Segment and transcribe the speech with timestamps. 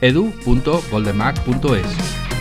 [0.00, 2.37] edu.goldenmac.es.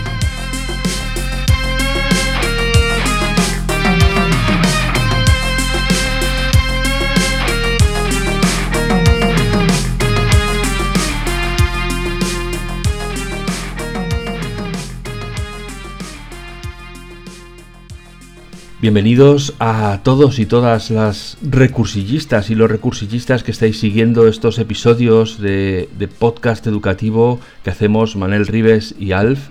[18.88, 25.42] Bienvenidos a todos y todas las recursillistas y los recursillistas que estáis siguiendo estos episodios
[25.42, 29.50] de, podcast educativo que hacemos Manel Rives y Alf.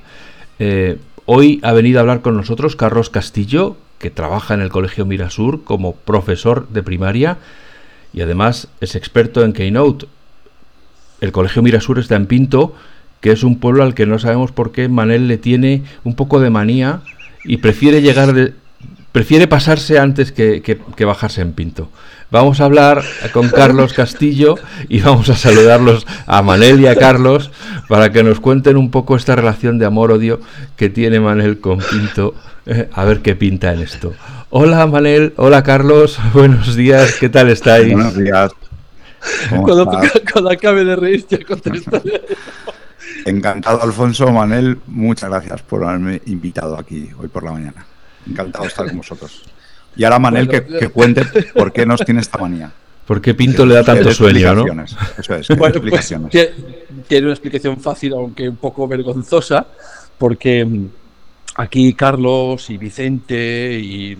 [0.59, 0.97] Eh,
[1.27, 5.65] hoy ha venido a hablar con nosotros Carlos Castillo, que trabaja en el Colegio Mirasur
[5.65, 7.37] como profesor de primaria
[8.15, 10.07] y además es experto en Keynote.
[11.21, 12.75] El Colegio Mirasur está en Pinto,
[13.21, 16.41] que es un pueblo al que no sabemos por qué Manel le tiene un poco
[16.41, 17.03] de manía
[17.45, 18.55] y prefiere llegar de,
[19.17, 21.89] prefiere pasarse antes que, bajarse en Pinto.
[22.31, 24.57] Vamos a hablar con Carlos Castillo
[24.91, 27.51] y vamos a saludarlos a Manel y a Carlos
[27.89, 30.43] para que nos cuenten un poco esta relación de amor-odio
[30.77, 32.35] que tiene Manel con Pinto.
[32.67, 34.13] Eh, a ver qué pinta en esto.
[34.51, 37.95] Hola Manel, hola Carlos, buenos días, ¿qué tal estáis?
[37.95, 38.53] Buenos días.
[39.49, 39.91] Cuando,
[40.31, 41.39] cuando, acabe de reír, ya
[43.25, 47.87] Encantado, Alfonso, Manel, muchas gracias por haberme invitado aquí hoy por la mañana.
[48.29, 49.43] Encantado de estar con vosotros.
[49.97, 51.25] Y ahora Manel que, cuente
[51.55, 52.71] por qué nos tiene esta manía.
[53.07, 54.85] ¿Por qué Pinto le da tanto sueño, no?
[54.85, 56.31] Eso es, pues, explicaciones.
[57.07, 59.67] tiene una explicación fácil, aunque un poco vergonzosa,
[60.19, 60.89] porque mm,
[61.57, 64.19] aquí Carlos y Vicente y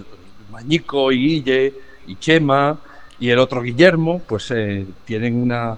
[0.53, 1.75] Mañico y Guille
[2.07, 2.79] y Chema
[3.19, 5.77] y el otro Guillermo, pues eh, tienen una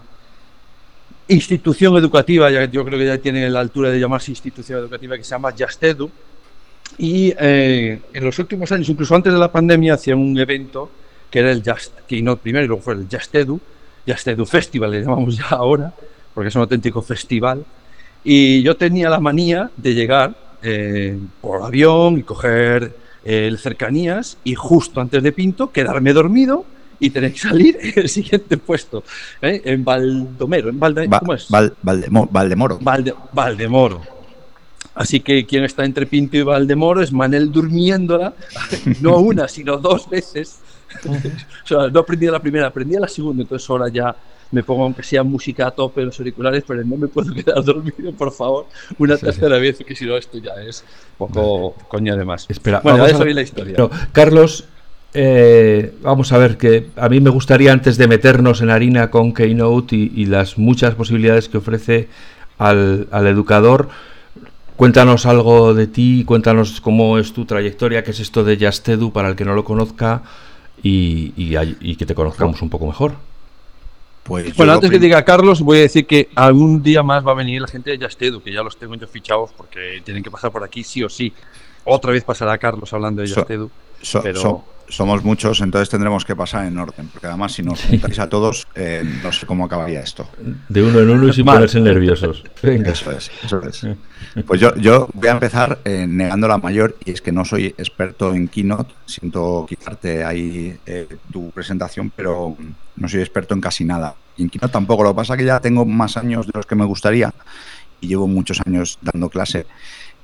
[1.28, 5.24] institución educativa, ya, yo creo que ya tienen la altura de llamarse institución educativa, que
[5.24, 6.10] se llama Jastedu,
[6.96, 10.90] y eh, en los últimos años, incluso antes de la pandemia, hacían un evento
[11.30, 13.60] que era el Just Keynote primero y luego fue el Just Edu,
[14.06, 15.92] Just Edu Festival, le llamamos ya ahora,
[16.34, 17.64] porque es un auténtico festival.
[18.24, 24.54] Y yo tenía la manía de llegar eh, por avión y coger eh, cercanías y
[24.54, 26.64] justo antes de Pinto quedarme dormido
[26.98, 29.04] y tener que salir en el siguiente puesto,
[29.40, 31.48] en Valdomero, en Valde, ¿cómo es?
[32.30, 32.78] Valdemoro.
[33.32, 34.17] Valdemoro.
[34.98, 38.34] Así que quien está entre Pinto y Valdemoro es Manel durmiéndola,
[39.00, 40.58] no una, sino dos veces.
[41.06, 44.16] o sea, no aprendí la primera, aprendí la segunda, entonces ahora ya
[44.50, 47.62] me pongo aunque sea música a tope en los auriculares, pero no me puedo quedar
[47.62, 48.66] dormido, por favor,
[48.98, 50.82] una tercera vez, que si no esto ya es
[51.16, 52.46] poco coña de más.
[52.48, 53.76] Espera, bueno, vamos a ver la historia.
[54.10, 54.64] Carlos,
[55.14, 59.32] eh, vamos a ver que a mí me gustaría antes de meternos en harina con
[59.32, 62.08] Keynote y, y las muchas posibilidades que ofrece
[62.58, 63.90] al, al educador,
[64.78, 69.28] Cuéntanos algo de ti, cuéntanos cómo es tu trayectoria, qué es esto de Yastedu para
[69.28, 70.22] el que no lo conozca
[70.84, 71.32] y,
[71.96, 73.14] que te conozcamos un poco mejor.
[74.22, 77.34] Pues bueno, antes que diga Carlos, voy a decir que algún día más va a
[77.34, 80.52] venir la gente de Yastedu, que ya los tengo yo fichados porque tienen que pasar
[80.52, 81.32] por aquí sí o sí.
[81.82, 83.72] Otra vez pasará Carlos hablando de Yastedu.
[84.22, 88.28] pero somos muchos, entonces tendremos que pasar en orden, porque además si nos juntáis a
[88.28, 90.28] todos, eh, no sé cómo acabaría esto.
[90.68, 92.42] De uno en uno y sin ponerse nerviosos.
[92.62, 93.86] Eso es, eso es.
[94.46, 97.66] Pues yo, yo voy a empezar eh, negando la mayor, y es que no soy
[97.66, 102.56] experto en Keynote, siento quitarte ahí eh, tu presentación, pero
[102.96, 104.14] no soy experto en casi nada.
[104.36, 106.66] Y en Keynote tampoco, lo que pasa es que ya tengo más años de los
[106.66, 107.32] que me gustaría,
[108.00, 109.66] y llevo muchos años dando clase.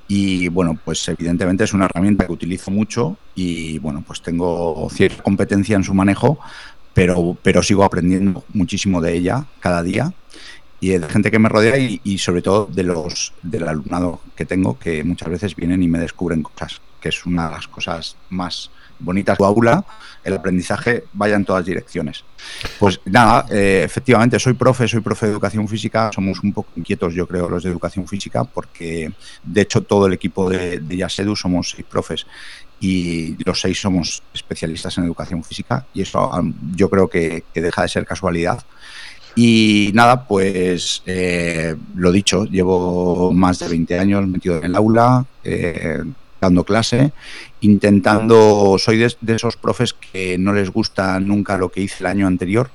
[0.07, 5.23] Y bueno, pues evidentemente es una herramienta que utilizo mucho y bueno, pues tengo cierta
[5.23, 6.39] competencia en su manejo,
[6.93, 10.13] pero, pero sigo aprendiendo muchísimo de ella cada día
[10.79, 14.77] y de gente que me rodea y, sobre todo de los del alumnado que tengo
[14.77, 18.69] que muchas veces vienen y me descubren cosas, que es una de las cosas más
[18.99, 19.37] bonitas.
[19.37, 19.83] Tu aula,
[20.23, 22.23] el aprendizaje vaya en todas direcciones.
[22.79, 27.13] Pues nada, eh, efectivamente soy profe, soy profe de educación física, somos un poco inquietos
[27.13, 29.11] yo creo los de educación física porque
[29.43, 32.25] de hecho todo el equipo de, de Yasedu somos seis profes
[32.79, 36.29] y los seis somos especialistas en educación física y eso
[36.75, 38.63] yo creo que, deja de ser casualidad.
[39.37, 45.25] Y nada, pues eh, lo dicho, llevo más de 20 años metido en el aula,
[45.43, 46.03] eh,
[46.45, 47.11] dando clase,
[47.61, 52.27] intentando, soy de, esos profes que no les gusta nunca lo que hice el año
[52.27, 52.69] anterior,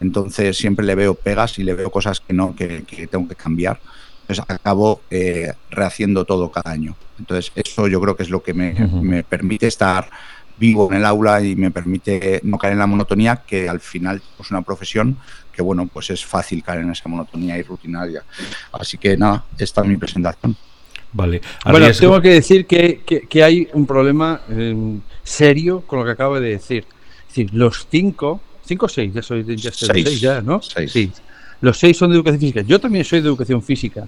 [0.00, 3.78] entonces siempre le veo pegas y le veo cosas que no, que, tengo que cambiar.
[4.22, 6.96] Entonces acabo eh, rehaciendo todo cada año.
[7.18, 10.08] Entonces eso yo creo que es lo que me, permite estar
[10.58, 14.22] vivo en el aula y me permite no caer en la monotonía, que al final
[14.38, 15.18] es una profesión
[15.52, 18.22] que, bueno, pues es fácil caer en esa monotonía y rutinaria.
[18.72, 20.56] Así que nada, esta es mi presentación.
[21.12, 21.40] Vale.
[21.64, 24.74] Bueno, tengo que decir que, que, hay un problema eh,
[25.24, 26.84] serio con lo que acabo de decir.
[27.22, 30.20] Es decir, los cinco, cinco o seis, ya soy, ya seis.
[30.20, 30.62] ya, ¿no?
[30.62, 30.92] Seis.
[30.92, 31.10] Sí.
[31.60, 32.62] Los seis son de educación física.
[32.62, 34.06] Yo también soy de educación física.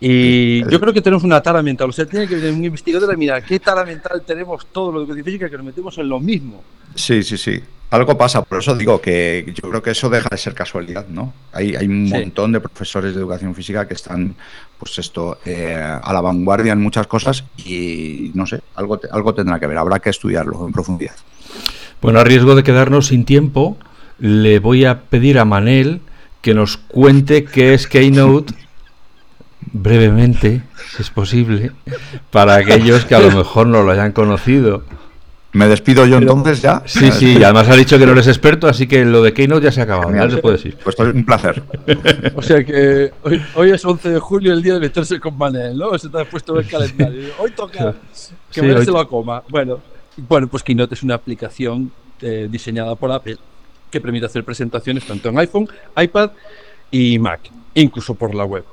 [0.00, 1.90] Y yo creo que tenemos una tara mental.
[1.90, 5.02] O sea, tiene que venir un investigador a mirar qué tara mental tenemos todos los
[5.02, 6.62] de educación física que nos metemos en lo mismo.
[6.94, 7.60] Sí, sí, sí.
[7.90, 11.32] Algo pasa, por eso digo que yo creo que eso deja de ser casualidad, ¿no?
[11.52, 14.34] Hay, hay un montón de profesores de educación física que están,
[14.78, 19.58] pues esto, eh, a la vanguardia en muchas cosas y no sé, algo, algo tendrá
[19.58, 21.14] que ver, habrá que estudiarlo en profundidad.
[22.02, 23.78] Bueno, a riesgo de quedarnos sin tiempo,
[24.18, 26.02] le voy a pedir a Manel
[26.42, 28.54] que nos cuente qué es Keynote
[29.72, 30.62] brevemente,
[30.94, 31.72] si es posible,
[32.30, 34.82] para aquellos que a lo mejor no lo hayan conocido.
[35.52, 36.82] ¿Me despido yo entonces ya?
[36.84, 39.72] Sí, sí, además ha dicho que no eres experto, así que lo de Keynote ya
[39.72, 40.76] se ha acabado, ya se puede decir.
[40.84, 41.62] Pues es un placer.
[42.34, 43.12] O sea que
[43.54, 45.98] hoy, es 11 de julio, el día de meterse con Manel, ¿no?
[45.98, 47.28] Se te ha puesto el calendario.
[47.38, 47.94] Hoy toca
[48.52, 49.42] que Manel se lo coma.
[49.48, 49.80] Bueno,
[50.28, 53.38] bueno, pues Keynote es una aplicación eh, diseñada por Apple
[53.90, 56.30] que permite hacer presentaciones tanto en iPhone, iPad
[56.90, 57.40] y Mac,
[57.74, 58.64] incluso por la web.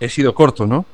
[0.00, 0.84] He sido corto, ¿no?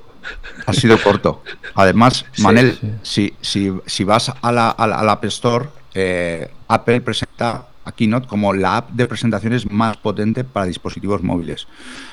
[0.67, 1.43] Ha sido corto.
[1.75, 8.29] Además, Manel, Si, si, si, vas a la, App Store, eh, Apple presenta a Keynote
[8.29, 11.67] como la app de presentaciones más potente para dispositivos móviles.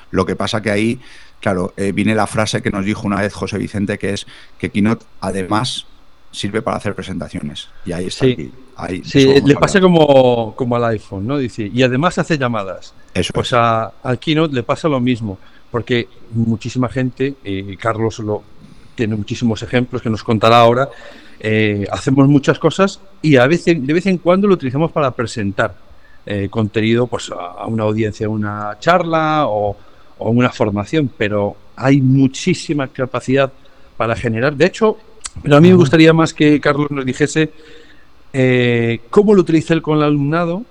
[0.09, 0.99] Lo que pasa que ahí,
[1.39, 4.25] claro, eh, viene la frase que nos dijo una vez José Vicente, que es
[4.57, 5.85] que Keynote además
[6.31, 7.69] sirve para hacer presentaciones.
[7.85, 8.25] Y ahí está.
[8.25, 11.37] sí, le pasa como, como al iPhone, ¿no?
[11.37, 12.93] Dice, y además hace llamadas.
[13.13, 15.37] Eso pues a, al Keynote le pasa lo mismo
[15.71, 18.43] porque muchísima gente, y Carlos lo,
[18.95, 20.89] tiene muchísimos ejemplos que nos contará ahora,
[21.39, 25.73] eh, hacemos muchas cosas y a veces, de vez en cuando lo utilizamos para presentar
[26.25, 29.77] eh, contenido pues, a una audiencia, una charla o,
[30.17, 33.49] una formación, pero hay muchísima capacidad
[33.95, 34.53] para generar.
[34.53, 34.97] De hecho,
[35.41, 37.53] pero a mí me gustaría más que Carlos nos dijese
[38.33, 40.65] eh, cómo lo utiliza él con el alumnado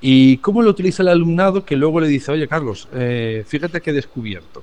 [0.00, 3.90] ¿Y cómo lo utiliza el alumnado que luego le dice, oye Carlos, eh, fíjate que
[3.90, 4.62] he descubierto?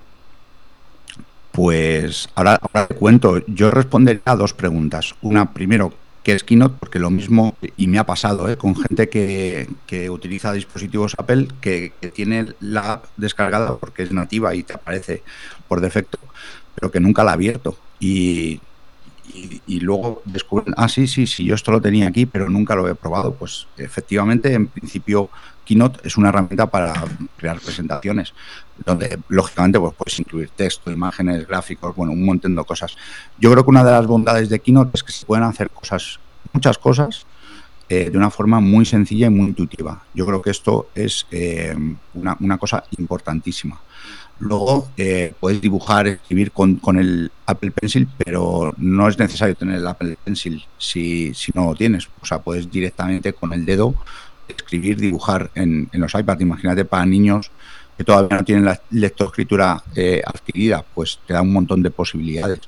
[1.52, 5.16] Pues ahora, te cuento, yo responderé a dos preguntas.
[5.22, 6.76] Una, primero, ¿qué es Keynote?
[6.80, 8.58] Porque lo mismo, y me ha pasado ¿eh?
[8.58, 14.64] con gente que, utiliza dispositivos Apple, que, tiene la app descargada porque es nativa y
[14.64, 15.24] te aparece
[15.70, 16.20] por defecto,
[16.76, 17.78] pero que nunca la ha abierto.
[18.00, 18.60] Y
[19.33, 22.88] y, luego descubren, ah, sí, sí, sí, yo esto lo tenía aquí, pero nunca lo
[22.88, 23.33] he probado.
[23.33, 25.30] Pues efectivamente, en principio,
[25.66, 26.94] Keynote es una herramienta para
[27.38, 28.33] crear presentaciones,
[28.86, 32.95] donde lógicamente pues, puedes incluir texto, imágenes, gráficos, bueno, un montón de cosas.
[33.39, 36.19] Yo creo que una de las bondades de Keynote es que se pueden hacer cosas,
[36.54, 37.25] muchas cosas,
[37.89, 40.04] eh, de una forma muy sencilla y muy intuitiva.
[40.13, 41.75] Yo creo que esto es eh,
[42.13, 43.80] una, una cosa importantísima.
[44.40, 49.88] Luego eh, puedes dibujar, escribir con, el Apple Pencil, pero no es necesario tener el
[49.88, 52.10] Apple Pencil si, no lo tienes.
[52.22, 53.96] O sea, puedes directamente con el dedo
[54.48, 56.42] escribir, dibujar en, los iPads.
[56.42, 57.50] Imagínate para niños
[57.98, 62.60] que todavía no tienen la lectoescritura eh, adquirida, pues te da un montón de posibilidades.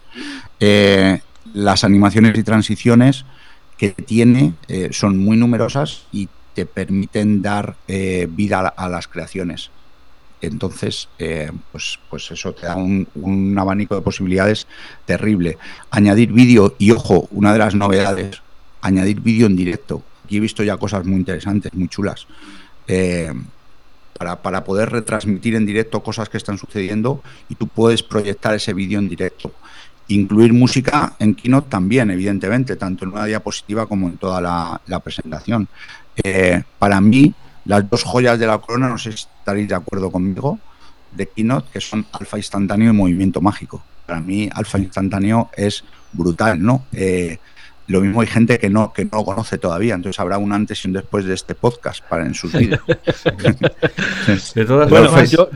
[0.62, 1.19] Eh,
[1.53, 3.25] las animaciones y transiciones
[3.77, 4.53] que tiene
[4.91, 9.69] son muy numerosas y te permiten dar vida a las creaciones.
[10.41, 14.67] Entonces, eh, pues, pues eso te da un, abanico de posibilidades
[15.06, 15.58] terrible.
[15.89, 18.41] Añadir vídeo, y ojo, una de las novedades,
[18.82, 20.03] añadir vídeo en directo.
[20.24, 22.27] Aquí he visto ya cosas muy interesantes, muy chulas.
[22.88, 23.34] Eh,
[24.17, 28.74] para, para, poder retransmitir en directo cosas que están sucediendo y tú puedes proyectar ese
[28.74, 29.53] vídeo en directo.
[30.10, 35.67] Incluir música en Keynote también, evidentemente, tanto en una diapositiva como en toda la, presentación.
[36.24, 37.34] Eh, para mí,
[37.67, 40.57] las dos joyas de la corona, no sé si estaréis de acuerdo conmigo,
[41.12, 43.83] de Keynote, que son alfa instantáneo y movimiento mágico.
[44.05, 45.83] Para mí, alfa instantáneo es
[46.13, 46.86] brutal, ¿no?
[46.93, 47.38] Eh,
[47.88, 50.88] lo mismo hay gente que no que no conoce todavía, entonces habrá un antes y
[50.88, 52.81] un después de este podcast para en sus vidas.
[54.55, 55.50] de todas formas, yo,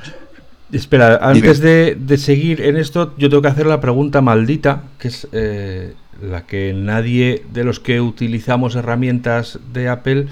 [0.72, 5.28] espera, antes de, seguir en esto, yo tengo que hacer la pregunta maldita, que es
[5.32, 10.28] eh, la que nadie de los que utilizamos herramientas de Apple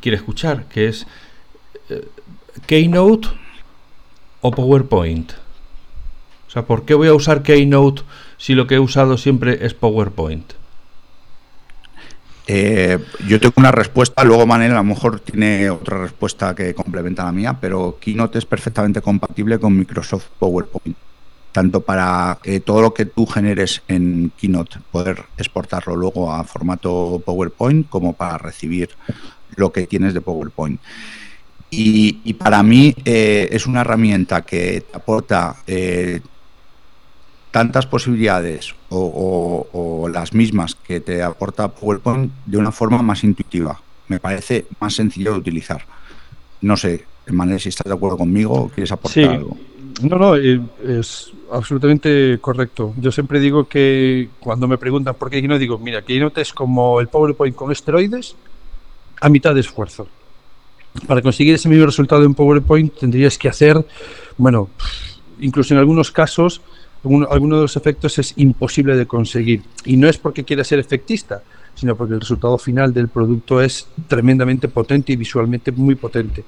[0.00, 1.06] quiere escuchar, que es
[1.88, 2.06] eh,
[2.66, 3.28] Keynote
[4.40, 5.32] o PowerPoint.
[6.46, 8.02] O sea, ¿por qué voy a usar Keynote
[8.38, 10.52] si lo que he usado siempre es PowerPoint?
[12.50, 17.24] Eh, yo tengo una respuesta, luego Manel a lo mejor tiene otra respuesta que complementa
[17.24, 20.96] la mía, pero Keynote es perfectamente compatible con Microsoft PowerPoint.
[21.52, 27.22] tanto para eh, todo lo que tú generes en Keynote, poder exportarlo luego a formato
[27.24, 28.90] PowerPoint, como para recibir
[29.58, 30.80] lo que tienes de PowerPoint.
[31.70, 36.20] Y, para mí eh, es una herramienta que te aporta eh,
[37.50, 43.78] tantas posibilidades o, las mismas que te aporta PowerPoint de una forma más intuitiva.
[44.08, 45.84] Me parece más sencillo de utilizar.
[46.62, 49.56] No sé, Manuel, si estás de acuerdo conmigo o quieres aportar algo.
[50.02, 52.94] No, no, eh, es absolutamente correcto.
[52.98, 57.00] Yo siempre digo que cuando me preguntan por qué no digo, mira, Keynote es como
[57.00, 58.36] el PowerPoint con esteroides
[59.20, 60.08] a mitad de esfuerzo
[61.06, 63.84] para conseguir ese mismo resultado en PowerPoint tendrías que hacer,
[64.36, 64.70] bueno,
[65.40, 66.60] incluso en algunos casos,
[67.04, 69.62] alguno de los efectos es imposible de conseguir.
[69.84, 71.42] Y no es porque quiera ser efectista,
[71.74, 76.44] sino porque el resultado final del producto es tremendamente potente y visualmente muy potente.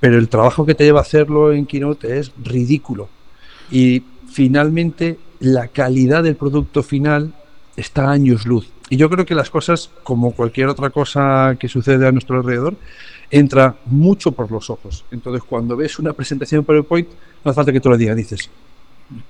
[0.00, 3.08] Pero el trabajo que te lleva a hacerlo en Keynote es ridículo.
[3.70, 7.34] Y finalmente la calidad del producto final
[7.76, 8.68] está a años luz.
[8.90, 12.76] Y yo creo que las cosas, como cualquier otra cosa que sucede a nuestro alrededor,
[13.30, 15.04] entra mucho por los ojos.
[15.10, 17.08] Entonces, cuando ves una presentación en PowerPoint,
[17.42, 18.50] no hace falta que tú lo digas, dices,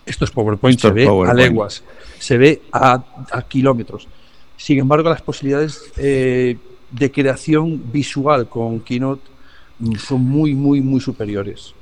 [0.04, 1.84] esto es PowerPoint, se ve a leguas,
[2.18, 3.02] se ve a,
[3.48, 4.08] kilómetros.
[4.56, 6.56] Sin embargo, las posibilidades eh,
[6.90, 9.22] de creación visual con Keynote
[9.78, 11.74] mm, son muy, muy, muy superiores.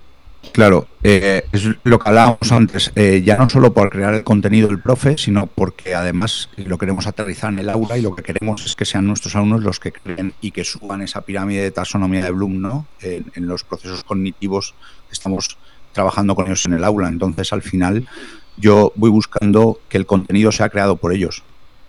[0.52, 4.68] Claro, eh, es lo que hablábamos antes, eh, ya no solo por crear el contenido
[4.68, 8.64] del profe, sino porque además lo queremos aterrizar en el aula y lo que queremos
[8.64, 12.24] es que sean nuestros alumnos los que creen y que suban esa pirámide de taxonomía
[12.24, 12.86] de Bloom ¿no?
[13.02, 14.74] en, los procesos cognitivos
[15.08, 15.56] que estamos
[15.92, 17.08] trabajando con ellos en el aula.
[17.08, 18.08] Entonces, al final,
[18.56, 21.42] yo voy buscando que el contenido sea creado por ellos.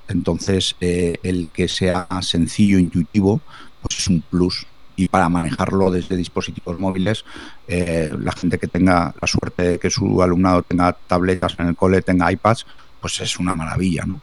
[0.07, 3.41] Entonces, eh, el que sea sencillo, intuitivo,
[3.81, 4.67] pues es un plus
[5.01, 7.25] y para manejarlo desde dispositivos móviles,
[7.67, 11.75] eh, la gente que tenga la suerte de que su alumnado tenga tabletas en el
[11.75, 12.65] cole, tenga iPads,
[12.99, 14.21] pues es una maravilla, ¿no?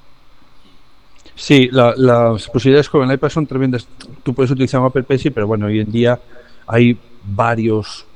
[1.35, 3.87] Sí, las posibilidades con el iPad son tremendas.
[4.23, 6.19] Tú puedes utilizar un Apple Pencil, pero bueno, hoy en día
[6.67, 8.07] hay varios,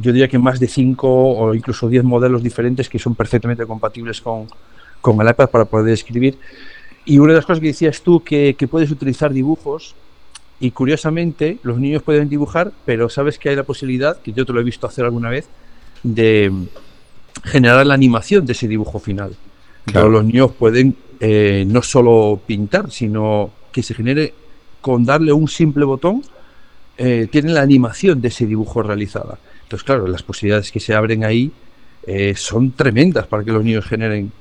[0.00, 4.20] yo diría que más de cinco o incluso diez modelos diferentes que son perfectamente compatibles
[4.20, 4.46] con,
[5.00, 6.38] con el iPad para poder escribir.
[7.04, 9.94] Y una de las cosas que decías tú, que, que puedes utilizar dibujos,
[10.58, 14.52] y curiosamente, los niños pueden dibujar, pero sabes que hay la posibilidad, que yo te
[14.52, 15.46] lo he visto hacer alguna vez,
[16.02, 16.50] de
[17.44, 19.36] generar la animación de ese dibujo final.
[19.84, 24.32] Claro, los niños pueden eh, no solo pintar, sino que se genere
[24.80, 26.22] con darle un simple botón,
[26.96, 29.38] eh, tienen la animación de ese dibujo realizada.
[29.62, 31.52] Entonces, claro, las posibilidades que se abren ahí
[32.06, 34.32] eh, son tremendas para que los niños generen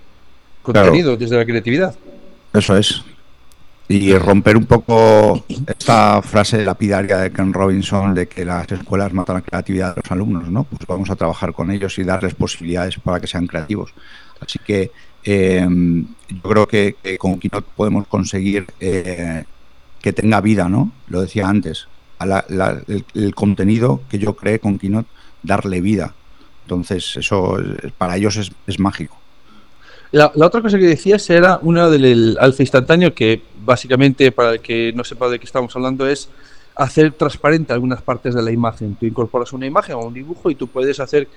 [0.62, 1.96] contenido desde la creatividad.
[2.54, 3.04] Eso es
[3.88, 9.36] y romper un poco esta frase lapidaria de Ken Robinson de que las escuelas matan
[9.36, 10.64] la creatividad de los alumnos, ¿no?
[10.64, 13.94] Pues vamos a trabajar con ellos y darles posibilidades para que sean creativos.
[14.40, 14.92] Así que
[15.24, 15.68] eh,
[16.30, 19.44] yo creo que, con Keynote podemos conseguir eh,
[20.02, 20.92] que tenga vida, ¿no?
[21.08, 21.88] Lo decía antes,
[22.20, 25.10] el, contenido que yo creé con Keynote,
[25.44, 26.16] darle vida.
[26.64, 27.58] Entonces, eso
[28.00, 29.16] para ellos es mágico.
[30.12, 34.94] La, otra cosa que decías era una del alfa instantáneo, que básicamente, para el que
[34.94, 36.30] no sepa de qué estamos hablando, es
[36.76, 38.96] hacer transparente algunas partes de la imagen.
[38.96, 41.28] Tú incorporas una imagen o un dibujo y tú puedes hacer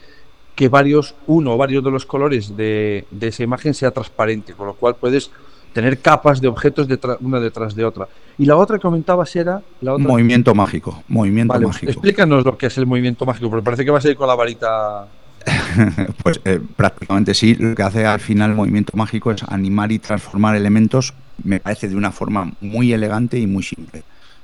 [0.54, 4.75] que varios, uno o varios de los colores de, esa imagen sea transparente, con lo
[4.75, 5.30] cual puedes
[5.72, 6.88] tener capas de objetos
[7.20, 8.08] una detrás de otra.
[8.38, 9.62] Y la otra que comentabas era...
[9.80, 10.08] La otra...
[10.08, 11.92] Movimiento mágico, movimiento mágico.
[11.92, 14.34] Explícanos lo que es el movimiento mágico, porque parece que vas a ir con la
[14.34, 15.06] varita
[16.23, 17.55] pues eh, prácticamente sí.
[17.55, 21.88] Lo que hace al final el movimiento mágico es animar y transformar elementos, me parece
[21.88, 24.02] de una forma muy elegante y muy simple.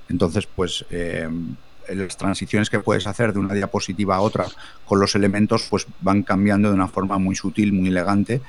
[0.08, 1.28] Entonces, pues eh,
[1.92, 4.46] las transiciones que puedes hacer de una diapositiva a otra
[4.84, 8.40] con los elementos, pues van cambiando de una forma muy sutil, muy elegante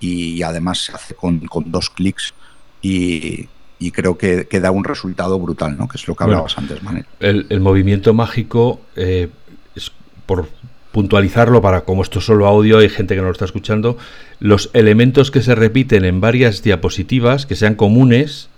[0.00, 2.34] y además se hace con, dos clics
[2.80, 3.48] y,
[3.92, 5.86] creo que, da un resultado brutal, ¿no?
[5.88, 7.06] Que es lo que hablabas antes, Manel.
[7.20, 9.28] El, movimiento mágico, eh,
[9.76, 9.92] es
[10.26, 10.48] por,
[10.92, 13.96] puntualizarlo para, como esto es solo audio, hay gente que no lo está escuchando,
[14.40, 18.48] los elementos que se repiten en varias diapositivas, que sean comunes,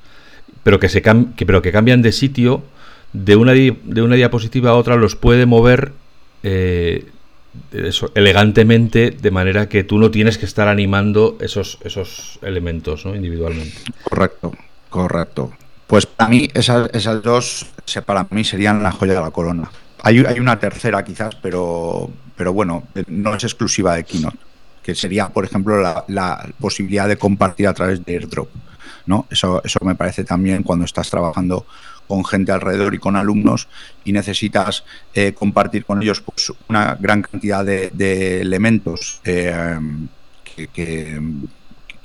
[0.62, 2.62] pero que, se que, pero que cambian de sitio,
[3.12, 5.92] de una, de una diapositiva a otra los puede mover
[6.42, 7.06] eh,
[8.14, 13.76] elegantemente, de manera que tú no tienes que estar animando esos, esos elementos individualmente.
[14.02, 14.52] Correcto,
[14.90, 15.52] correcto.
[15.86, 17.66] Pues para mí esas, esas dos,
[18.04, 19.70] para mí serían la joya de la corona.
[20.02, 24.38] Hay una tercera quizás, pero, pero bueno, no es exclusiva de Keynote,
[24.82, 28.48] que sería, por ejemplo, la, posibilidad de compartir a través de AirDrop.
[29.06, 29.26] ¿no?
[29.30, 31.66] Eso, eso me parece también cuando estás trabajando
[32.06, 33.68] con gente alrededor y con alumnos
[34.04, 39.78] y necesitas eh, compartir con ellos pues, una gran cantidad de, elementos eh,
[40.44, 41.20] que,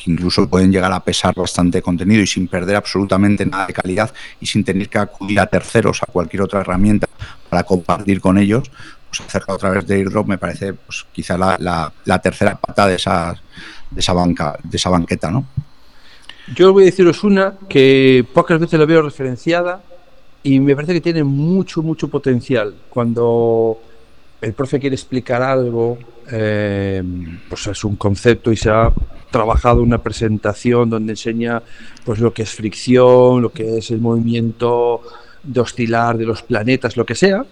[0.06, 4.48] incluso pueden llegar a pesar bastante contenido y sin perder absolutamente nada de calidad y
[4.48, 7.08] sin tener que acudir a terceros, a cualquier otra herramienta
[7.50, 8.72] para compartir con ellos,
[9.10, 12.96] pues hacerlo a través de airdrop me parece pues quizá la, la, tercera pata de
[12.96, 13.36] esa,
[13.90, 15.46] de esa banca, de esa banqueta, ¿no?
[16.56, 19.82] Yo voy a deciros una que pocas veces la veo referenciada
[20.42, 22.74] y me parece que tiene mucho, mucho potencial.
[22.90, 23.80] Cuando
[24.42, 25.98] el profe quiere explicar algo,
[26.32, 27.04] eh,
[27.48, 28.92] pues es un concepto y se ha
[29.32, 31.62] trabajado una presentación donde enseña
[32.04, 35.02] pues lo que es fricción, lo que es el movimiento
[35.44, 37.46] de oscilar de los planetas, lo que sea,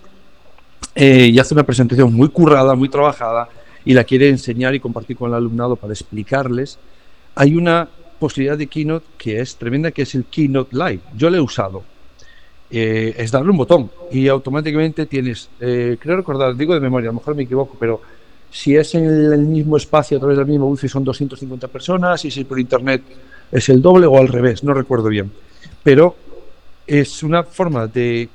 [0.95, 3.49] eh, y hace una presentación muy currada, muy trabajada,
[3.85, 6.77] y la quiere enseñar y compartir con el alumnado para explicarles.
[7.35, 7.87] Hay una
[8.19, 10.99] posibilidad de Keynote que es tremenda, que es el Keynote Live.
[11.15, 11.83] Yo lo he usado.
[12.69, 17.13] Eh, es darle un botón y automáticamente tienes, eh, creo recordar, digo de memoria, a
[17.13, 18.01] lo mejor me equivoco, pero
[18.51, 22.31] si es en el mismo espacio a través del mismo wifi son 250 personas y
[22.31, 23.03] si por internet
[23.51, 25.31] es el doble o al revés, no recuerdo bien.
[25.81, 26.15] Pero
[26.85, 28.27] es una forma de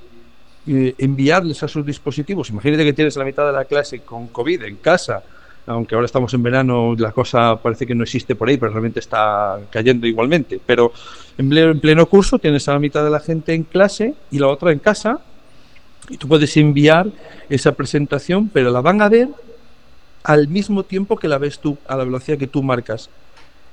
[0.67, 2.51] eh, enviarles a sus dispositivos.
[2.51, 5.23] Imagínate que tienes la mitad de la clase con COVID en casa
[5.67, 9.01] aunque ahora estamos en verano, la cosa parece que no existe por ahí, pero realmente
[9.01, 10.61] está cayendo igualmente.
[10.65, 10.93] Pero
[11.39, 14.73] en pleno, curso tienes a la mitad de la gente en clase y la otra
[14.73, 15.21] en casa,
[16.09, 17.07] y tú puedes enviar
[17.49, 19.29] esa presentación, pero la van a ver
[20.25, 23.09] al mismo tiempo que la ves tú, a la velocidad que tú marcas.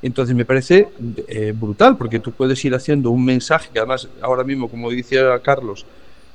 [0.01, 0.87] Entonces me parece
[1.27, 5.39] eh, brutal, porque tú puedes ir haciendo un mensaje, que además ahora mismo, como decía
[5.39, 5.85] Carlos,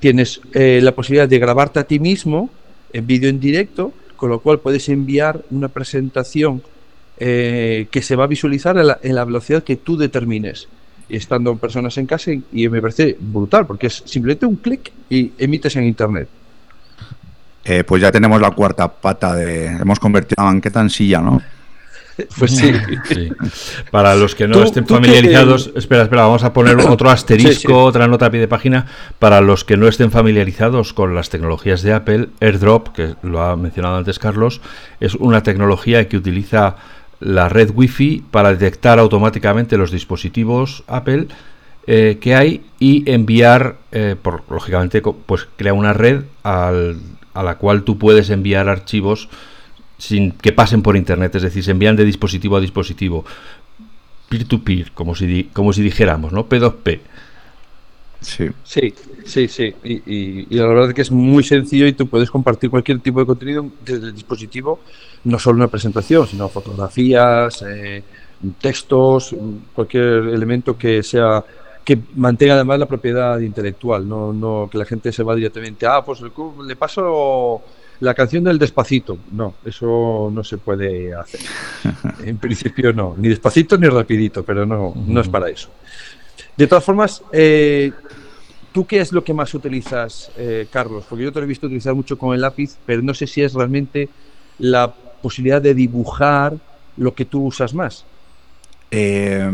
[0.04, 2.50] tienes eh, la posibilidad de grabarte a ti mismo
[2.92, 6.62] en vídeo en directo con lo cual puedes enviar una presentación
[7.16, 10.68] eh, que se va a visualizar en la, velocidad que tú determines,
[11.08, 15.74] estando personas en casa y me parece brutal, porque es simplemente un clic y emites
[15.76, 16.28] en Internet.
[17.64, 19.68] Eh, pues ya tenemos la cuarta pata de...
[19.68, 21.40] Hemos convertido la banqueta en silla, ¿no?
[22.38, 22.72] Pues sí.
[23.90, 28.26] Para los que no estén familiarizados, espera, espera, vamos a poner otro asterisco, otra nota
[28.26, 28.86] a pie de página.
[29.18, 33.56] Para los que no estén familiarizados con las tecnologías de Apple, AirDrop, que lo ha
[33.56, 34.60] mencionado antes Carlos,
[35.00, 36.76] es una tecnología que utiliza
[37.20, 41.28] la red Wi-Fi para detectar automáticamente los dispositivos Apple
[41.86, 46.98] eh, que hay y enviar, eh, por, lógicamente, pues crea una red al,
[47.34, 49.28] a la cual tú puedes enviar archivos
[49.98, 53.24] sin que pasen por internet, es decir, se envían de dispositivo a dispositivo,
[54.28, 56.48] peer-to-peer, como, si, como si dijéramos, ¿no?
[56.48, 57.00] P2P.
[58.20, 58.94] Sí, sí,
[59.26, 59.74] sí, sí.
[59.84, 63.26] Y, la verdad es que es muy sencillo y tú puedes compartir cualquier tipo de
[63.26, 64.80] contenido desde el dispositivo,
[65.24, 68.02] no solo una presentación, sino fotografías, eh,
[68.60, 69.34] textos,
[69.74, 71.44] cualquier elemento que sea
[71.84, 76.02] que mantenga además la propiedad intelectual, no, no que la gente se va directamente, ah,
[76.02, 77.62] pues le paso
[78.00, 79.18] la canción del despacito.
[79.32, 81.40] No, eso no se puede hacer.
[82.24, 85.68] En principio no, ni despacito ni rapidito, pero no, no es para eso.
[86.56, 87.92] De todas formas, eh,
[88.72, 91.04] ¿tú qué es lo que más utilizas, eh, Carlos?
[91.08, 93.42] Porque yo te lo he visto utilizar mucho con el lápiz, pero no sé si
[93.42, 94.08] es realmente
[94.58, 96.54] la posibilidad de dibujar
[96.96, 98.04] lo que tú usas más.
[98.90, 99.50] Eh,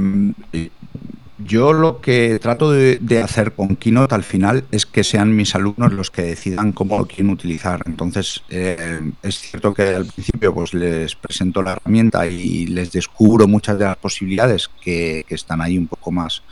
[1.44, 5.92] yo lo que trato de, hacer con Keynote al final es que sean mis alumnos
[5.92, 7.82] los que decidan cómo lo quieren utilizar.
[7.86, 13.46] Entonces, eh, es cierto que al principio pues les presento la herramienta y les descubro
[13.48, 16.42] muchas de las posibilidades que, están ahí un poco más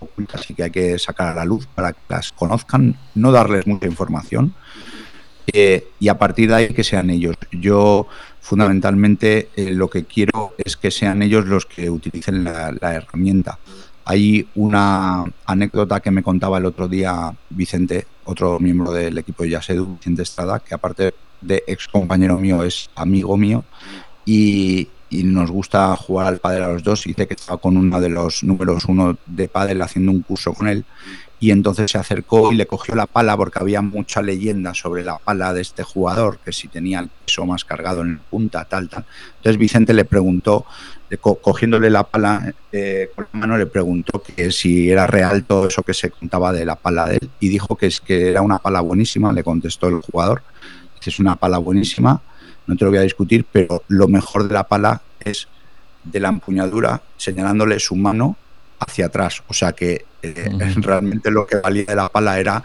[0.00, 3.66] ocultas y que hay que sacar a la luz para que las conozcan, no darles
[3.66, 4.54] mucha información.
[5.52, 7.36] Eh, y a partir de ahí que sean ellos.
[7.52, 8.06] Yo
[8.40, 13.58] fundamentalmente eh, lo que quiero es que sean ellos los que utilicen la herramienta.
[14.04, 19.50] Hay una anécdota que me contaba el otro día Vicente, otro miembro del equipo de
[19.50, 23.64] Yasedu, Vicente Estrada, que aparte de ex compañero mío es amigo mío
[24.24, 27.06] y, nos gusta jugar al pádel a los dos.
[27.06, 30.52] Y dice que estaba con uno de los números uno de pádel haciendo un curso
[30.52, 30.84] con él
[31.44, 35.18] y entonces se acercó y le cogió la pala porque había mucha leyenda sobre la
[35.18, 38.88] pala de este jugador, que si tenía el peso más cargado en la punta, tal,
[38.88, 39.04] tal.
[39.36, 40.64] Entonces Vicente le preguntó
[41.20, 45.82] cogiéndole la pala eh, con la mano, le preguntó que si era real todo eso
[45.82, 48.58] que se contaba de la pala de él y dijo que, es, que era una
[48.58, 50.42] pala buenísima, le contestó el jugador,
[50.98, 52.22] que es una pala buenísima,
[52.66, 55.46] no te lo voy a discutir, pero lo mejor de la pala es
[56.04, 58.38] de la empuñadura señalándole su mano
[58.86, 62.62] hacia atrás, o sea que eh, realmente lo que valía de la pala era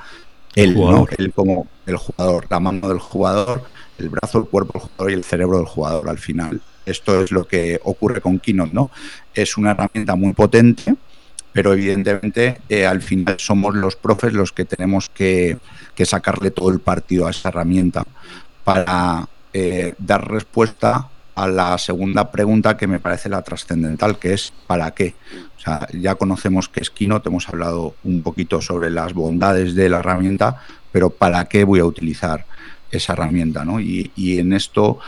[0.56, 1.08] él, ¿no?
[1.18, 3.64] él como el jugador, la mano del jugador,
[3.98, 7.32] el brazo, el cuerpo del jugador y el cerebro del jugador al final esto es
[7.32, 8.92] lo que ocurre con Keynote, ¿no?
[9.34, 10.96] Es una herramienta muy potente,
[11.54, 15.58] pero evidentemente eh, al final somos los profes los que tenemos que,
[16.04, 18.06] sacarle todo el partido a esa herramienta
[18.64, 24.52] para eh, dar respuesta a la segunda pregunta que me parece la trascendental, que es
[24.68, 25.16] ¿para qué?
[25.58, 29.88] O sea, ya conocemos que es Keynote, hemos hablado un poquito sobre las bondades de
[29.88, 32.46] la herramienta, pero ¿para qué voy a utilizar
[32.92, 33.64] esa herramienta?
[33.64, 33.80] ¿no?
[33.80, 35.00] Y, en esto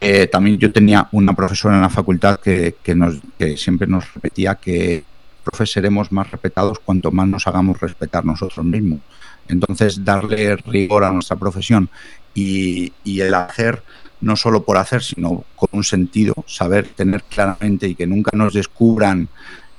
[0.00, 4.56] eh, también yo tenía una profesora en la facultad que, nos, que siempre nos repetía
[4.56, 5.04] que
[5.42, 9.00] profes seremos más respetados cuanto más nos hagamos respetar nosotros mismos.
[9.48, 11.88] Entonces, darle rigor a nuestra profesión
[12.34, 13.82] y, el hacer
[14.20, 18.54] no solo por hacer, sino con un sentido, saber tener claramente y que nunca nos
[18.54, 19.28] descubran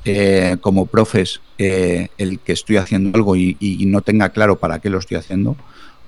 [0.05, 4.89] eh, como profes eh, el que estoy haciendo algo y, no tenga claro para qué
[4.89, 5.57] lo estoy haciendo,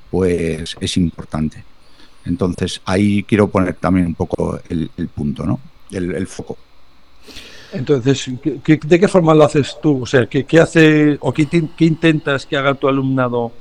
[0.10, 1.64] pues es importante.
[2.26, 5.60] Entonces ahí quiero poner también un poco el, punto, ¿no?
[5.92, 6.58] El, foco.
[7.74, 10.04] Entonces, de qué forma lo haces tú?
[10.04, 11.48] O sea, ¿qué, hace o qué,
[11.80, 13.52] intentas que haga tu alumnado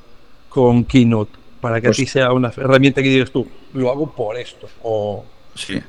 [0.48, 4.10] con Keynote para que a pues ti sea una herramienta que digas tú, lo hago
[4.10, 4.68] por esto?
[4.82, 5.24] O...
[5.54, 5.80] Sí,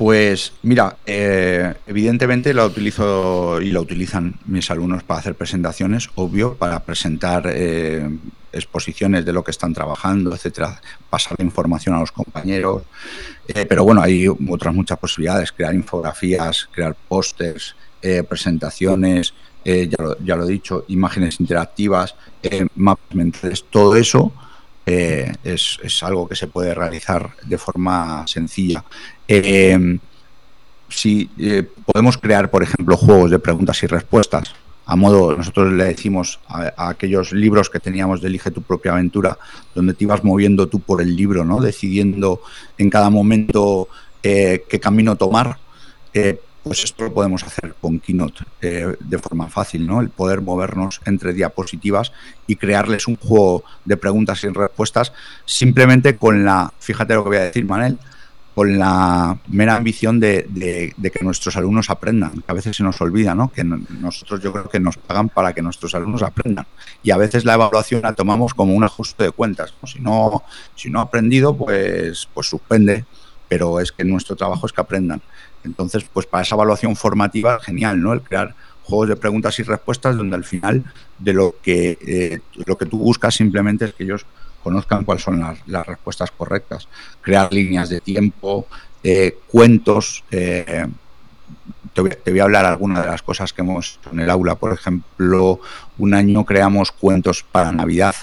[0.00, 6.54] pues mira, eh, evidentemente la utilizo y la utilizan mis alumnos para hacer presentaciones, obvio,
[6.54, 8.08] para presentar eh,
[8.50, 12.84] exposiciones de lo que están trabajando, etcétera, pasar la información a los compañeros.
[13.46, 17.76] Eh, pero bueno, hay otras muchas posibilidades, crear infografías, crear pósters,
[18.26, 22.14] presentaciones, ya lo, ya, lo, he dicho, imágenes interactivas,
[22.74, 24.32] mapas mentales, todo eso
[24.86, 28.84] es, es, algo que se puede realizar de forma sencilla.
[29.28, 29.98] Eh,
[30.90, 34.54] si eh, podemos crear, por ejemplo, juegos de preguntas y respuestas,
[34.86, 39.38] a modo, nosotros le decimos a, aquellos libros que teníamos de Elige tu propia aventura,
[39.74, 41.60] donde te ibas moviendo tú por el libro, ¿no?
[41.60, 42.42] Decidiendo
[42.76, 43.88] en cada momento
[44.22, 45.58] eh, qué camino tomar.
[46.62, 50.00] Pues esto lo podemos hacer con Keynote de forma fácil, ¿no?
[50.00, 52.12] El poder movernos entre diapositivas
[52.46, 55.12] y crearles un juego de preguntas y respuestas
[55.44, 57.98] simplemente con la, fíjate lo que voy a decir, Manel,
[58.54, 63.34] con la mera ambición de, que nuestros alumnos aprendan, que a veces se nos olvida,
[63.34, 63.50] ¿no?
[63.50, 66.66] Que nosotros yo creo que nos pagan para que nuestros alumnos aprendan.
[67.02, 69.72] Y a veces la evaluación la tomamos como un ajuste de cuentas.
[69.84, 70.42] Si no,
[70.74, 73.04] si no ha aprendido, pues, pues suspende,
[73.48, 75.22] pero es que nuestro trabajo es que aprendan.
[75.64, 78.12] Entonces, pues para esa evaluación formativa, genial, ¿no?
[78.12, 80.84] El crear juegos de preguntas y respuestas donde al final
[81.18, 84.26] de lo que, eh, lo que tú buscas simplemente es que ellos
[84.62, 86.88] conozcan cuáles son las, respuestas correctas.
[87.20, 88.66] Crear líneas de tiempo,
[89.02, 90.24] eh, cuentos.
[90.30, 90.86] Eh,
[91.92, 94.54] te, voy, a hablar algunas de las cosas que hemos hecho en el aula.
[94.54, 95.60] Por ejemplo,
[95.98, 98.14] un año creamos cuentos para Navidad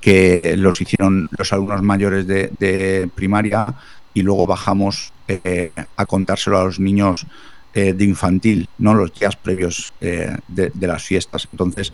[0.00, 3.66] que los hicieron los alumnos mayores de, primaria
[4.14, 7.26] y luego bajamos eh, a contárselo a los niños
[7.72, 11.46] de infantil, no los días previos de, las fiestas.
[11.52, 11.92] Entonces,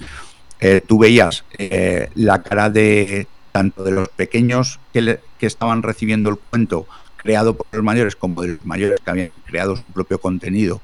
[0.86, 1.44] tú veías
[2.14, 7.82] la cara de, tanto de los pequeños que, estaban recibiendo el cuento creado por los
[7.82, 10.82] mayores como de los mayores que habían creado su propio contenido,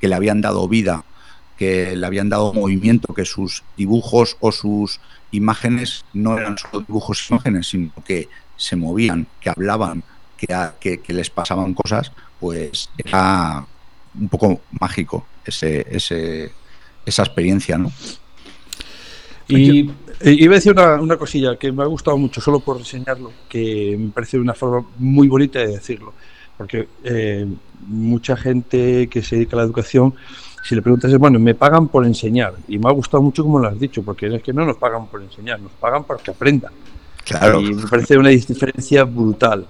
[0.00, 1.04] que le habían dado vida,
[1.58, 5.00] que le habían dado movimiento, que sus dibujos o sus
[5.32, 10.02] imágenes no eran solo dibujos y imágenes, sino que se movían, que hablaban,
[10.80, 13.64] que, que, les pasaban cosas, pues era
[14.18, 16.52] un poco mágico ese, ese,
[17.04, 17.90] esa experiencia, ¿no?
[19.48, 23.32] Y eh, iba a decir una, cosilla que me ha gustado mucho, solo por enseñarlo,
[23.48, 26.14] que me parece una forma muy bonita de decirlo.
[26.56, 27.46] Porque eh,
[27.86, 30.14] mucha gente que se dedica a la educación,
[30.66, 32.54] si le preguntas, bueno, me pagan por enseñar.
[32.68, 35.06] Y me ha gustado mucho como lo has dicho, porque es que no nos pagan
[35.08, 36.72] por enseñar, nos pagan para que aprendan.
[37.24, 37.60] Claro.
[37.60, 39.66] Y me parece una diferencia brutal.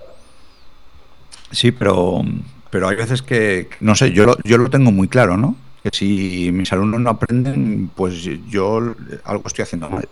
[1.55, 2.23] Sí, pero,
[2.71, 5.57] pero hay veces que, no sé, yo yo lo tengo muy claro, ¿no?
[5.83, 10.09] Que si mis alumnos no aprenden, pues yo algo estoy haciendo mal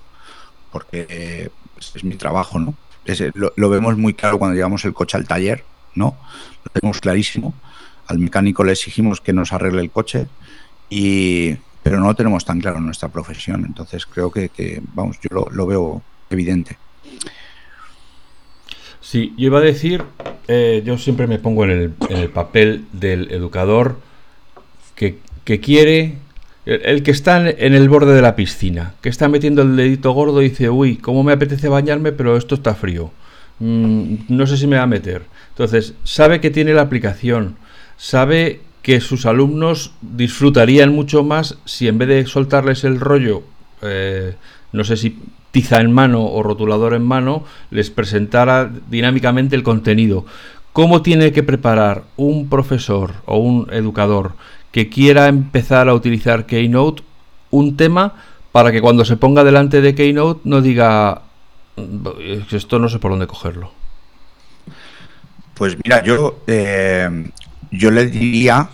[0.72, 2.74] porque es mi trabajo, ¿no?
[3.34, 6.16] lo, vemos muy claro cuando llevamos el coche al taller, ¿no?
[6.64, 7.52] Lo tenemos clarísimo.
[8.06, 10.26] Al mecánico le exigimos que nos arregle el coche,
[10.88, 13.64] y, pero no lo tenemos tan claro en nuestra profesión.
[13.66, 16.78] Entonces creo que, vamos, yo lo, veo evidente.
[19.02, 20.02] Sí, yo iba a decir,
[20.48, 23.96] eh, yo siempre me pongo en el, papel del educador
[24.94, 26.16] que, que quiere
[26.64, 30.40] el que está en el borde de la piscina, que está metiendo el dedito gordo
[30.40, 33.10] y dice, uy, cómo me apetece bañarme, pero esto está frío.
[33.58, 35.22] Mm, no sé si me va a meter.
[35.50, 37.56] Entonces, sabe que tiene la aplicación,
[37.96, 43.42] sabe que sus alumnos disfrutarían mucho más si en vez de soltarles el rollo,
[43.82, 44.34] eh,
[44.72, 45.18] no sé si
[45.52, 50.26] tiza en mano o rotulador en mano, les presentara dinámicamente el contenido.
[50.72, 54.32] ¿Cómo tiene que preparar un profesor o un educador
[54.72, 57.02] que quiera empezar a utilizar Keynote
[57.50, 58.14] un tema
[58.50, 61.22] para que cuando se ponga delante de Keynote no diga
[62.50, 63.70] esto no sé por dónde cogerlo.
[65.54, 67.30] Pues mira, yo eh,
[67.70, 68.68] yo le diría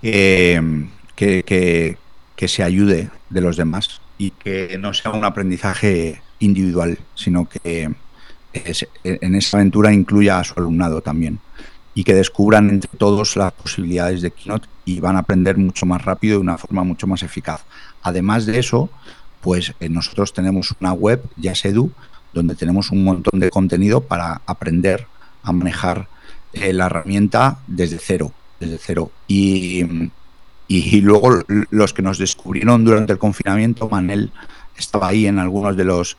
[0.00, 7.48] que, que, se ayude de los demás y que no sea un aprendizaje individual, sino
[7.48, 7.90] que
[9.02, 11.40] en esa aventura incluya a su alumnado también
[11.92, 16.04] y que descubran entre todos las posibilidades de Keynote y van a aprender mucho más
[16.04, 17.64] rápido y de una forma mucho más eficaz.
[18.00, 18.90] Además de eso,
[19.40, 21.90] pues eh, nosotros tenemos una web, Yasedu,
[22.32, 25.04] donde tenemos un montón de contenido para aprender
[25.42, 26.06] a manejar
[26.52, 29.10] eh, la herramienta desde cero, desde cero.
[29.26, 29.84] Y,
[30.78, 34.32] y, luego los que nos descubrieron durante el confinamiento, Manel
[34.76, 36.16] estaba ahí en algunos de los,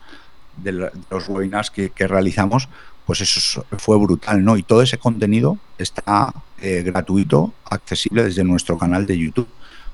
[0.56, 0.72] de
[1.10, 2.68] los webinars que, realizamos,
[3.06, 4.56] pues eso fue brutal, ¿no?
[4.56, 9.48] Y todo ese contenido está eh, gratuito, accesible desde nuestro canal de YouTube.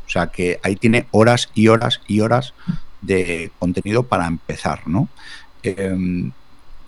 [0.06, 2.52] O sea que ahí tiene horas y horas y horas
[3.00, 5.08] de contenido para empezar, ¿no?
[5.62, 6.32] Em,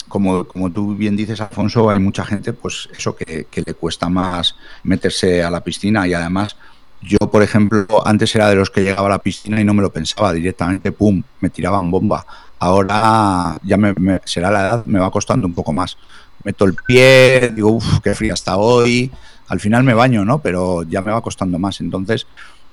[0.09, 4.09] como, como tú bien dices, Alfonso, hay mucha gente, pues eso que, que le cuesta
[4.09, 6.57] más meterse a la piscina y además
[7.03, 9.83] yo, por ejemplo, antes era de los que llegaba a la piscina y no me
[9.83, 12.25] lo pensaba directamente, ¡pum!, me tiraban bomba.
[12.59, 15.99] Ahora ya me, será la edad, me va costando un poco más.
[16.45, 19.11] Meto el pie, digo, uff, qué fría está hoy.
[19.49, 20.39] Al final me baño, ¿no?
[20.39, 21.81] Pero ya me va costando más.
[21.81, 22.27] Entonces,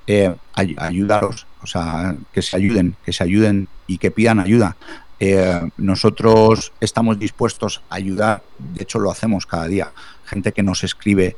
[0.06, 4.76] eh, ayudaros, o sea, que se ayuden, que se ayuden y que pidan ayuda.
[5.18, 9.92] Eh, nosotros estamos dispuestos a ayudar, de hecho lo hacemos cada día.
[10.24, 11.36] Gente que nos escribe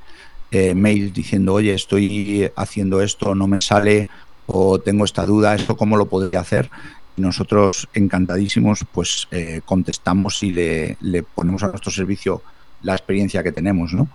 [0.52, 4.08] eh, mails diciendo, oye, estoy haciendo esto, no me sale,
[4.46, 6.70] o tengo esta duda, esto cómo lo podría hacer
[7.16, 12.42] nosotros encantadísimos pues eh, contestamos y le, ponemos a nuestro servicio
[12.82, 14.08] la experiencia que tenemos, ¿no?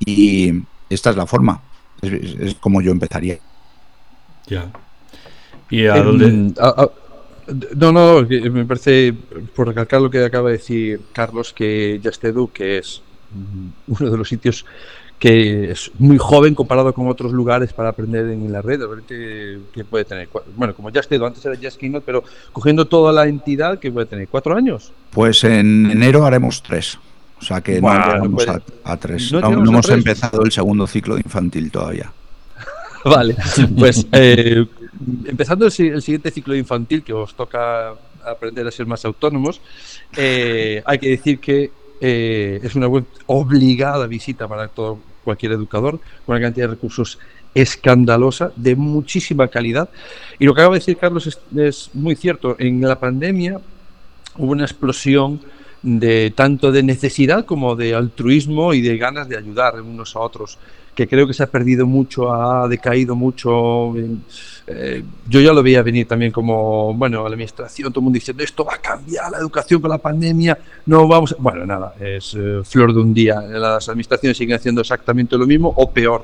[0.00, 0.52] Y
[0.88, 1.62] esta es la forma,
[2.02, 3.38] es, como yo empezaría.
[4.46, 4.70] Ya.
[5.68, 6.54] ¿Y a dónde?
[7.76, 9.14] no, no, me parece,
[9.54, 13.02] por recalcar lo que acaba de decir Carlos, que Yastedu, que es
[13.86, 14.64] uno de los sitios
[15.20, 20.06] que es muy joven comparado con otros lugares para aprender en la red, que puede
[20.06, 23.92] tener, bueno, como ya estuvo antes era Just Keynote, pero cogiendo toda la entidad, que
[23.92, 24.28] puede tener?
[24.28, 24.92] ¿Cuatro años?
[25.10, 26.98] Pues en enero haremos tres.
[27.38, 28.46] O sea que no llegamos
[28.82, 29.30] a, tres.
[29.30, 32.10] No, hemos empezado el segundo ciclo de infantil todavía.
[33.04, 33.36] vale,
[33.78, 34.66] pues eh,
[35.26, 37.92] empezando el, siguiente ciclo de infantil, que os toca
[38.24, 39.60] aprender a ser más autónomos,
[40.16, 42.88] eh, hay que decir que eh, es una
[43.26, 47.18] obligada visita para todo, cualquier educador, con una cantidad de recursos
[47.54, 49.88] escandalosa, de muchísima calidad.
[50.38, 52.56] Y lo que acaba de decir Carlos es, muy cierto.
[52.58, 53.60] En la pandemia
[54.36, 55.40] hubo una explosión
[55.82, 60.58] de tanto de necesidad como de altruismo y de ganas de ayudar unos a otros
[60.94, 63.94] que creo que se ha perdido mucho, ha decaído mucho.
[64.66, 68.42] Eh, yo ya lo veía venir también como, bueno, la administración, todo el mundo diciendo
[68.42, 71.34] esto va a cambiar la educación con la pandemia, no vamos.
[71.38, 73.40] Bueno, nada, es eh, flor de un día.
[73.40, 76.22] Las administraciones siguen haciendo exactamente lo mismo o peor.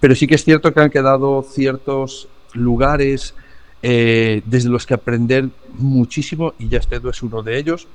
[0.00, 3.34] Pero sí que es cierto que han quedado ciertos lugares
[3.82, 7.86] eh, desde los que aprender muchísimo y ya este es uno de ellos.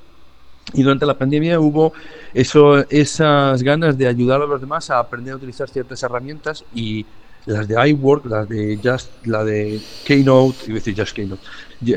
[0.72, 1.92] Y durante la pandemia hubo
[2.32, 7.04] eso, esas ganas de ayudar a los demás a aprender a utilizar ciertas herramientas y
[7.46, 11.42] las de iWork, las de Just, la de Keynote, iba a decir Just Keynote,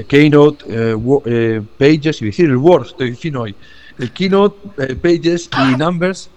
[0.07, 3.55] Keynote, eh, eh, Pages, iba a decir el Word, estoy diciendo hoy,
[3.99, 6.29] el Keynote, eh, Pages y Numbers,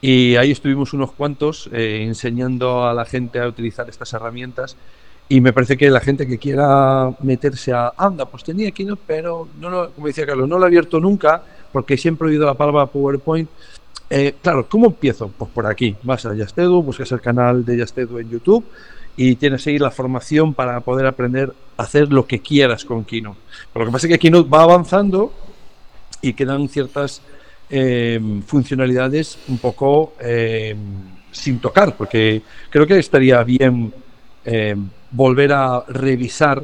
[0.00, 4.76] y ahí estuvimos unos cuantos enseñando a la gente a utilizar estas herramientas
[5.28, 9.48] y me parece que la gente que quiera meterse a, anda, pues tenía Keynote, pero
[9.60, 12.54] no lo, como decía Carlos, no lo he abierto nunca, porque siempre he oído la
[12.54, 13.48] palabra PowerPoint.
[14.08, 15.30] Eh, claro, ¿cómo empiezo?
[15.36, 15.94] Pues por aquí.
[16.02, 18.64] Vas a Yastedu, buscas el canal de Yastedu en YouTube
[19.16, 23.38] y tienes ahí la formación para poder aprender a hacer lo que quieras con Keynote.
[23.72, 25.34] Pero lo que pasa es que Keynote va avanzando
[26.22, 27.20] y quedan ciertas
[27.68, 30.74] eh, funcionalidades un poco eh,
[31.30, 33.92] sin tocar, porque creo que estaría bien
[35.10, 36.62] volver a revisar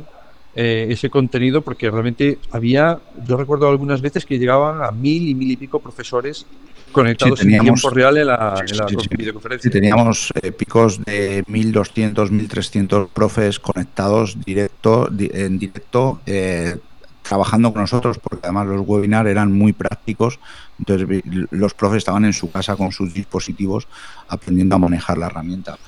[0.57, 5.35] eh, ese contenido porque realmente había, yo recuerdo algunas veces que llegaban a mil y
[5.35, 6.47] mil y pico profesores
[6.93, 8.63] conectados en tiempo real en la,
[9.11, 9.69] videoconferencia.
[9.69, 16.21] teníamos eh, picos de 1200, 1300 profes conectados directo, en directo.
[16.25, 16.77] Eh,
[17.23, 20.39] trabajando con nosotros, porque además los webinars eran muy prácticos,
[20.79, 23.89] entonces los profes estaban en su casa con sus dispositivos
[24.29, 25.79] aprendiendo a manejar la herramienta.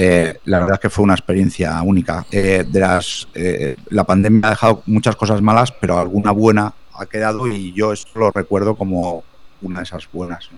[0.00, 2.24] Eh, la verdad es que fue una experiencia única.
[2.30, 7.06] Eh, de las, eh, la pandemia ha dejado muchas cosas malas, pero alguna buena ha
[7.06, 9.24] quedado y yo esto lo recuerdo como
[9.60, 10.50] una de esas buenas.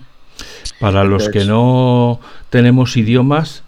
[0.79, 2.19] Para los que no
[2.51, 3.63] tenemos idiomas,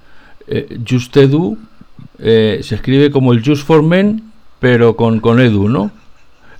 [0.87, 1.57] Just Edu
[2.19, 5.91] se escribe como el Just for Men, pero con, con Edu, ¿no?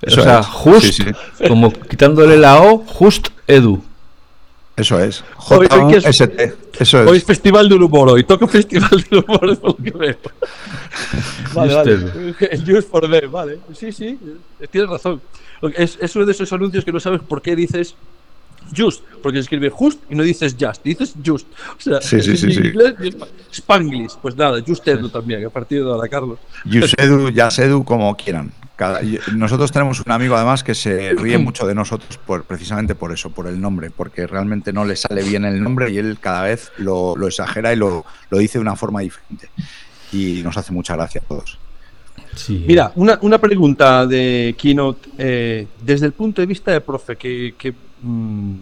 [0.06, 1.02] o sea, Just,
[1.48, 3.84] como quitándole la O, Just Edu.
[4.76, 5.24] Eso es.
[5.50, 5.68] Hoy,
[7.16, 10.18] es, Festival del Humor, hoy toca Festival del Humor, es lo que veo.
[11.54, 12.36] vale, vale.
[12.40, 13.60] El Just for Them, vale.
[13.74, 14.18] Sí, sí,
[14.72, 15.22] tienes razón.
[15.76, 17.96] Es, es uno de esos anuncios que no sabes por qué dices
[18.76, 21.48] just, porque se escribe just y no dices just, dices just.
[21.78, 22.96] O sea, sí, sí, sí, inglés
[23.52, 26.40] Spanglish, pues nada, just edu también, a partir de ahora, Carlos.
[26.66, 28.52] Just edu, just edu, como quieran.
[29.34, 33.30] Nosotros tenemos un amigo además que se ríe mucho de nosotros por, precisamente por eso,
[33.30, 36.72] por el nombre, porque realmente no le sale bien el nombre y él cada vez
[36.78, 39.50] lo, lo exagera y lo, lo dice de una forma diferente.
[40.12, 41.60] Y nos hace mucha gracia a todos.
[42.50, 47.54] Mira, una, una, pregunta de Keynote eh, desde el punto de vista de profe, que,
[47.58, 48.56] que mm,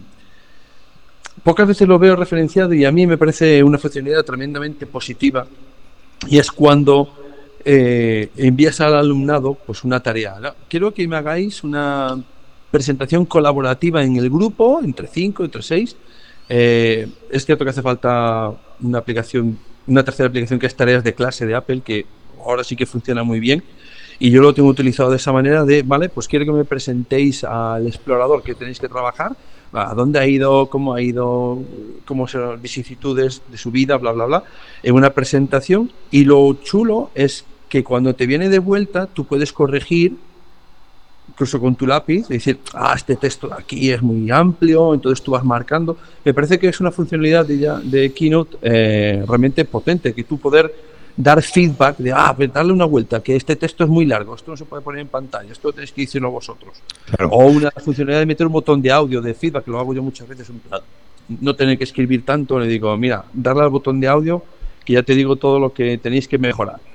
[1.42, 5.46] pocas veces lo veo referenciado y a mí me parece una funcionalidad tremendamente positiva
[6.28, 7.21] y es cuando
[7.64, 10.36] eh, envías al alumnado pues una tarea.
[10.68, 12.22] Quiero que me hagáis una
[12.70, 15.96] presentación colaborativa en el grupo, entre cinco, entre seis.
[16.48, 21.14] Eh, es cierto que hace falta una aplicación, una tercera aplicación que es tareas de
[21.14, 22.06] clase de Apple que
[22.44, 23.62] ahora sí que funciona muy bien.
[24.18, 27.44] Y yo lo tengo utilizado de esa manera de, vale, pues quiero que me presentéis
[27.44, 29.36] al explorador que tenéis que trabajar,
[29.72, 31.58] a dónde ha ido, cómo ha ido,
[32.04, 34.44] cómo son las vicisitudes de su vida, bla, bla, bla,
[34.82, 35.90] en una presentación.
[36.10, 40.14] Y lo chulo es que cuando te viene de vuelta, tú puedes corregir
[41.26, 45.24] incluso con tu lápiz, y decir, ah, este texto de aquí es muy amplio, entonces
[45.24, 45.96] tú vas marcando.
[46.22, 50.70] Me parece que es una funcionalidad de, de Keynote eh, realmente potente, que tú poder
[51.16, 54.50] dar feedback de, ah, pues darle una vuelta, que este texto es muy largo, esto
[54.50, 56.74] no se puede poner en pantalla, esto tenéis que decirlo vosotros.
[57.30, 60.02] O una funcionalidad de meter un botón de audio, de feedback, que lo hago yo
[60.02, 60.50] muchas veces,
[61.40, 64.42] no tener que escribir tanto, le digo, mira, darle al botón de audio,
[64.84, 66.91] que ya te digo todo lo que tenéis que mejorar.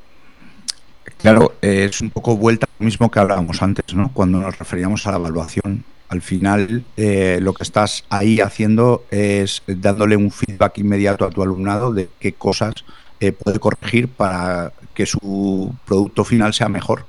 [1.17, 4.12] Claro, es un poco vuelta a lo mismo que hablábamos antes, ¿no?
[4.13, 5.84] Cuando nos referíamos a la evaluación.
[6.10, 11.41] Al final, eh, lo que estás ahí haciendo es dándole un feedback inmediato a tu
[11.41, 12.86] alumnado de qué cosas
[13.19, 17.06] eh, puede corregir para que su producto final sea mejor.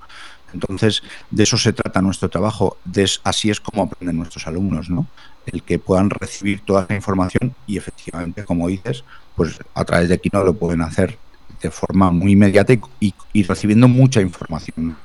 [0.52, 2.78] Entonces, de eso se trata nuestro trabajo.
[3.24, 5.06] así es como aprenden nuestros alumnos, ¿no?
[5.46, 9.04] El que puedan recibir toda esa información y efectivamente, como dices,
[9.36, 11.18] pues a través de aquí no lo pueden hacer
[11.60, 14.96] de forma muy inmediata y, recibiendo mucha información.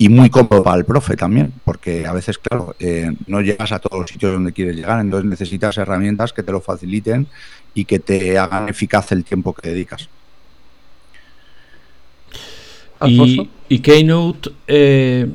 [0.00, 3.80] Y muy cómodo para el profe también, porque a veces, claro, eh, no llegas a
[3.80, 7.26] todos los sitios donde quieres llegar, entonces necesitas herramientas que te lo faciliten
[7.74, 10.08] y que te hagan eficaz el tiempo que dedicas.
[13.06, 15.28] Y, Keynote eh,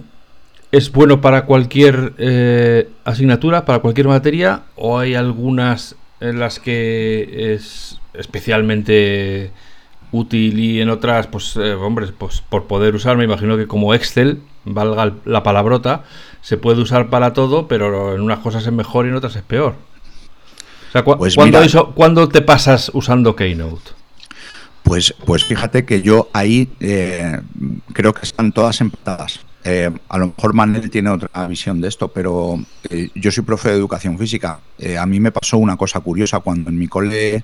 [0.72, 7.54] es bueno para cualquier eh, asignatura, para cualquier materia, o hay algunas en las que
[7.54, 9.52] es especialmente
[10.14, 13.94] útil y en otras, pues, eh, hombre, pues por poder usar, me imagino que como
[13.94, 16.04] Excel, valga la palabrota,
[16.42, 19.42] se puede usar para todo, pero en unas cosas es mejor y en otras es
[19.42, 19.76] peor.
[21.18, 21.36] Pues
[21.96, 23.92] ¿cuándo, te pasas usando Keynote?
[24.84, 27.40] Pues, pues fíjate que yo ahí eh,
[27.94, 29.40] creo que están todas empatadas.
[29.64, 33.70] Eh, a lo mejor Manel tiene otra visión de esto, pero eh, yo soy profe
[33.70, 34.60] de educación física.
[35.00, 37.44] a mí me pasó una cosa curiosa cuando en mi cole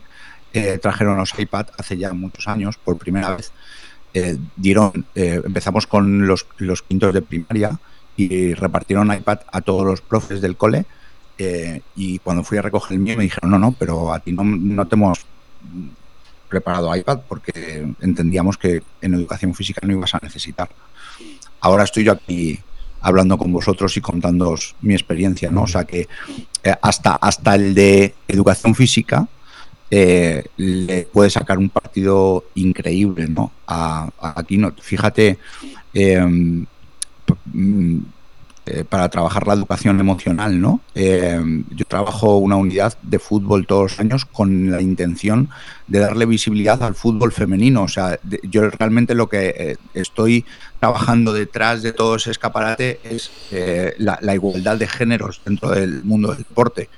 [0.81, 3.51] trajeron los iPad hace ya muchos años, por primera vez.
[4.55, 7.79] dieron, empezamos con los, los quintos de primaria
[8.17, 10.85] y repartieron iPad a todos los profes del cole
[11.41, 14.33] eh, y cuando fui a recoger el mío me dijeron, no, no, pero a ti
[14.33, 15.25] no, no te hemos
[16.49, 20.69] preparado iPad porque entendíamos que en educación física no ibas a necesitar.
[21.61, 22.59] Ahora estoy yo aquí
[22.99, 25.63] hablando con vosotros y contándoos mi experiencia, ¿no?
[25.63, 26.09] O sea que
[26.63, 29.29] eh, hasta, hasta el de educación física
[29.91, 33.51] eh, le puede sacar un partido increíble, ¿no?
[33.67, 34.81] A, a Keynote.
[34.81, 35.37] Fíjate,
[38.71, 40.81] eh, para trabajar la educación emocional, ¿no?
[40.93, 41.39] Eh,
[41.71, 45.49] yo trabajo una unidad de fútbol todos los años con la intención
[45.87, 47.81] de darle visibilidad al fútbol femenino.
[47.81, 50.45] O sea, yo realmente lo que eh, estoy
[50.79, 53.31] trabajando detrás de todo ese escaparate es
[53.97, 56.89] la, igualdad de géneros dentro del mundo del deporte.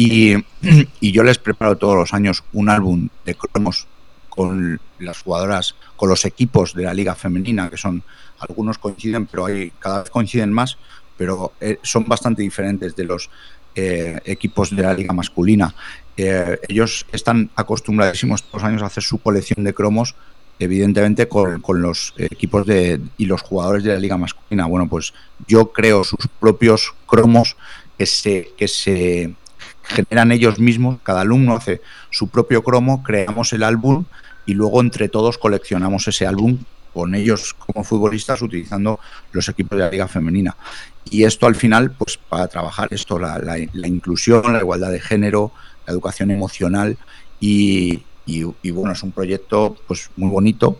[1.00, 3.86] Y, yo les preparo todos los años un álbum de cromos
[4.28, 8.02] con las jugadoras, con los equipos de la liga femenina, que son
[8.38, 10.78] algunos coinciden, pero hay cada vez coinciden más
[11.20, 13.28] pero eh, son bastante diferentes de los
[13.74, 15.74] eh, equipos de la liga masculina.
[16.16, 20.14] Eh, ellos están acostumbradísimos todos los años a hacer su colección de cromos,
[20.58, 24.64] evidentemente con, los equipos de, y los jugadores de la liga masculina.
[24.64, 25.12] Bueno, pues
[25.46, 27.54] yo creo sus propios cromos
[27.98, 29.34] que se, que se
[29.90, 31.80] generan ellos mismos, cada alumno hace
[32.10, 34.04] su propio cromo, creamos el álbum
[34.46, 36.58] y luego entre todos coleccionamos ese álbum
[36.92, 38.98] con ellos como futbolistas utilizando
[39.32, 40.56] los equipos de la liga femenina.
[41.08, 45.52] Y esto al final, pues para trabajar esto, la, inclusión, la igualdad de género,
[45.86, 46.98] la educación emocional
[47.40, 48.02] y,
[48.72, 50.78] bueno, es un proyecto pues muy bonito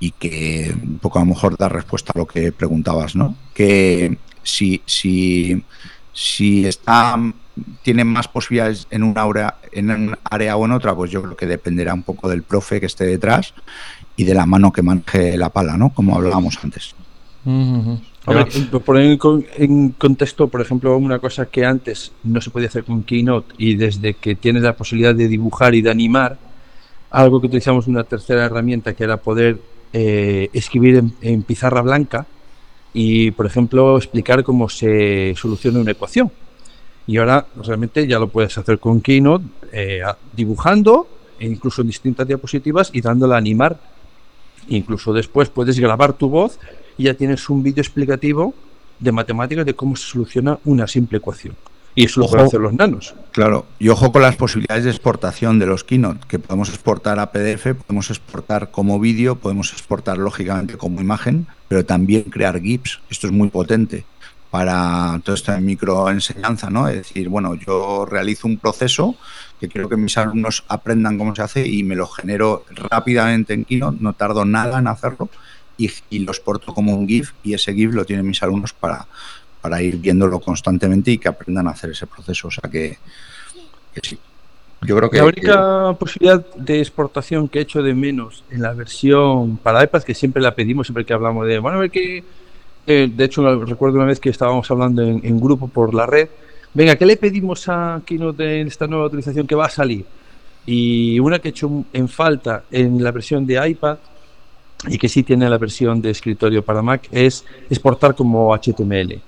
[0.00, 3.34] y que un poco a lo mejor da respuesta a lo que preguntabas, ¿no?
[3.52, 5.64] Que si, si,
[6.12, 7.16] si está
[7.82, 11.36] tienen más posibilidades en un, área, en un área o en otra, pues yo creo
[11.36, 13.54] que dependerá un poco del profe que esté detrás
[14.16, 15.90] y de la mano que maneje la pala, ¿no?
[15.90, 16.94] Como hablábamos antes.
[18.26, 18.48] A ver,
[18.84, 19.18] poner
[19.56, 23.76] en contexto, por ejemplo, una cosa que antes no se podía hacer con Keynote y
[23.76, 26.36] desde que tienes la posibilidad de dibujar y de animar,
[27.10, 29.58] algo que utilizamos una tercera herramienta que era poder
[29.94, 32.26] eh, escribir en, pizarra blanca
[32.92, 36.30] y, por ejemplo, explicar cómo se soluciona una ecuación.
[37.08, 40.02] Y ahora realmente ya lo puedes hacer con Keynote, eh,
[40.36, 41.08] dibujando,
[41.40, 43.80] e incluso en distintas diapositivas y dándole a animar.
[44.68, 46.60] Incluso después puedes grabar tu voz
[46.98, 48.52] y ya tienes un vídeo explicativo
[48.98, 51.56] de matemáticas de cómo se soluciona una simple ecuación.
[51.94, 53.14] Y eso lo pueden hacer los nanos.
[53.32, 57.32] Claro, y ojo con las posibilidades de exportación de los Keynote, que podemos exportar a
[57.32, 63.00] PDF, podemos exportar como vídeo, podemos exportar lógicamente como imagen, pero también crear GIFs.
[63.08, 64.04] Esto es muy potente
[64.50, 66.88] para toda esta microenseñanza, ¿no?
[66.88, 69.16] Es decir, bueno, yo realizo un proceso
[69.60, 73.64] que quiero que mis alumnos aprendan cómo se hace y me lo genero rápidamente en
[73.64, 75.28] Keynote, no tardo nada en hacerlo
[75.76, 79.06] y, y lo exporto como un GIF y ese GIF lo tienen mis alumnos para,
[79.60, 82.48] para ir viéndolo constantemente y que aprendan a hacer ese proceso.
[82.48, 82.98] O sea que,
[84.02, 84.18] sí.
[84.82, 88.72] Yo creo que, la única posibilidad de exportación que he hecho de menos en la
[88.74, 92.22] versión para iPad, que siempre la pedimos, siempre que hablamos de, bueno, a ver qué
[92.90, 96.26] eh, de hecho, recuerdo una vez que estábamos hablando en, grupo por la red.
[96.72, 100.06] Venga, ¿qué le pedimos a Keynote en esta nueva utilización que va a salir?
[100.64, 103.98] Y una que he hecho en falta en la versión de iPad
[104.88, 109.20] y que sí tiene la versión de escritorio para Mac es exportar como HTML.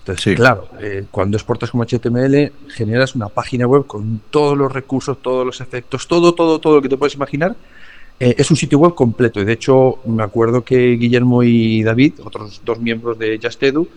[0.00, 5.22] Entonces, claro, eh, cuando exportas como HTML generas una página web con todos los recursos,
[5.22, 7.54] todos los efectos, todo, todo, todo lo que te puedes imaginar
[8.22, 12.20] eh, es un sitio web completo y de hecho me acuerdo que Guillermo y David,
[12.22, 13.88] otros dos miembros de Justedu,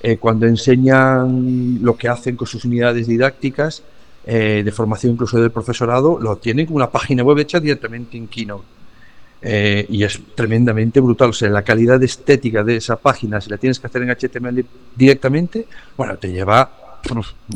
[0.00, 3.82] eh, cuando enseñan lo que hacen con sus unidades didácticas
[4.24, 8.28] eh, de formación incluso del profesorado, lo tienen como una página web hecha directamente en
[8.28, 8.64] Keynote.
[9.88, 11.30] y es tremendamente brutal.
[11.30, 14.64] O sea, la calidad estética de esa página, si la tienes que hacer en HTML
[14.94, 15.66] directamente,
[15.96, 16.81] bueno, te lleva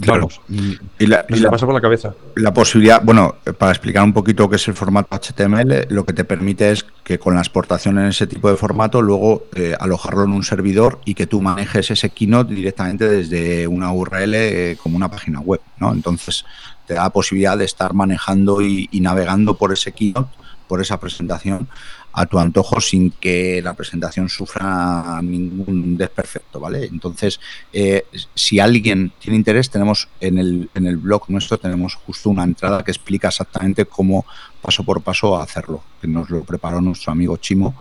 [0.00, 0.28] Claro.
[0.48, 2.14] Y la, pasa por la cabeza.
[2.34, 6.24] La posibilidad, bueno, para explicar un poquito qué es el formato HTML, lo que te
[6.24, 10.32] permite es que con la exportación en ese tipo de formato, luego eh, alojarlo en
[10.32, 15.10] un servidor y que tú manejes ese keynote directamente desde una URL eh, como una
[15.10, 15.92] página web, ¿no?
[15.92, 16.44] Entonces
[16.86, 20.30] te da la posibilidad de estar manejando y, y navegando por ese keynote,
[20.68, 21.68] por esa presentación,
[22.16, 26.86] a tu antojo sin que la presentación sufra ningún desperfecto, ¿vale?
[26.86, 27.38] Entonces,
[27.74, 32.44] eh, si alguien tiene interés, tenemos en el, en el blog nuestro, tenemos justo una
[32.44, 34.24] entrada que explica exactamente cómo
[34.62, 37.74] paso por paso hacerlo, que nos lo preparó nuestro amigo Chimo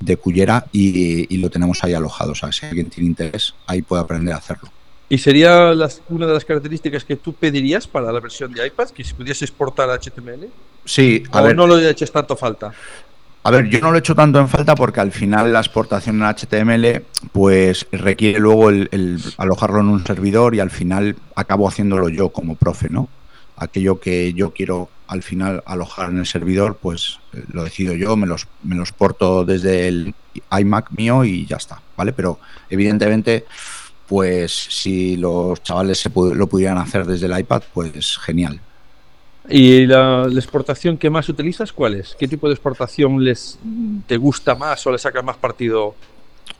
[0.00, 2.32] de Cullera y, lo tenemos ahí alojado.
[2.32, 4.70] O sea, si alguien tiene interés, ahí puede aprender a hacerlo.
[5.08, 5.72] ¿Y sería
[6.08, 9.44] una de las características que tú pedirías para la versión de iPad, que si pudiese
[9.44, 10.48] exportar HTML?
[10.84, 11.54] Sí, a ver.
[11.54, 12.72] no lo hecho tanto falta?
[13.44, 16.20] A ver, yo no lo he hecho tanto en falta porque al final la exportación
[16.20, 22.08] en HTML pues requiere luego el, alojarlo en un servidor y al final acabo haciéndolo
[22.08, 23.08] yo como profe, ¿no?
[23.56, 28.16] Aquello que yo quiero al final alojar en el servidor, pues eh, lo decido yo,
[28.16, 30.14] me los, me los porto desde el
[30.56, 32.12] iMac mío y ya está, ¿vale?
[32.12, 33.46] Pero evidentemente,
[34.06, 38.60] pues si los chavales se lo pudieran hacer desde el iPad, pues genial.
[39.48, 42.16] ¿Y la, exportación que más utilizas cuál es?
[42.18, 43.58] ¿Qué tipo de exportación les
[44.06, 45.94] te gusta más o le sacas más partido?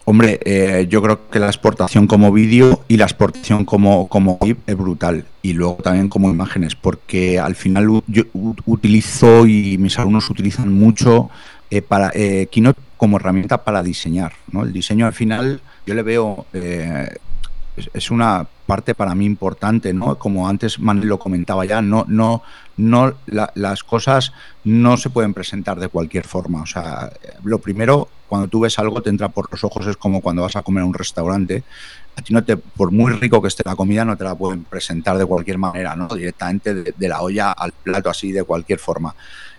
[0.05, 4.57] Hombre, eh, yo creo que la exportación como vídeo y la exportación como, como GIF
[4.66, 5.26] es brutal.
[5.43, 8.22] Y luego también como imágenes, porque al final yo
[8.64, 11.28] utilizo y mis alumnos utilizan mucho
[11.70, 14.32] eh, para eh, Keynote como herramienta para diseñar.
[14.51, 14.62] ¿no?
[14.62, 17.09] El diseño al final yo le veo eh,
[17.93, 20.18] es, una parte para mí importante, ¿no?
[20.18, 22.43] Como antes Manuel lo comentaba ya, no, no,
[22.78, 24.32] no, las cosas
[24.64, 26.62] no se pueden presentar de cualquier forma.
[26.62, 27.12] O sea,
[27.44, 30.56] lo primero, cuando tú ves algo te entra por los ojos, es como cuando vas
[30.56, 31.64] a comer a un restaurante.
[32.16, 34.64] A ti no te, por muy rico que esté la comida, no te la pueden
[34.64, 36.08] presentar de cualquier manera, ¿no?
[36.08, 39.14] Directamente de, la olla al plato, así, de cualquier forma.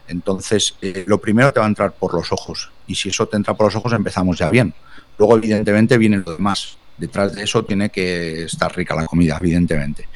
[0.08, 2.72] Entonces, eh, lo primero te va a entrar por los ojos.
[2.88, 4.74] Y si eso te entra por los ojos, empezamos ya bien.
[5.18, 10.08] Luego, evidentemente, viene lo demás detrás de eso tiene que estar rica la comida, evidentemente.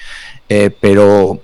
[0.48, 1.42] Eh, pero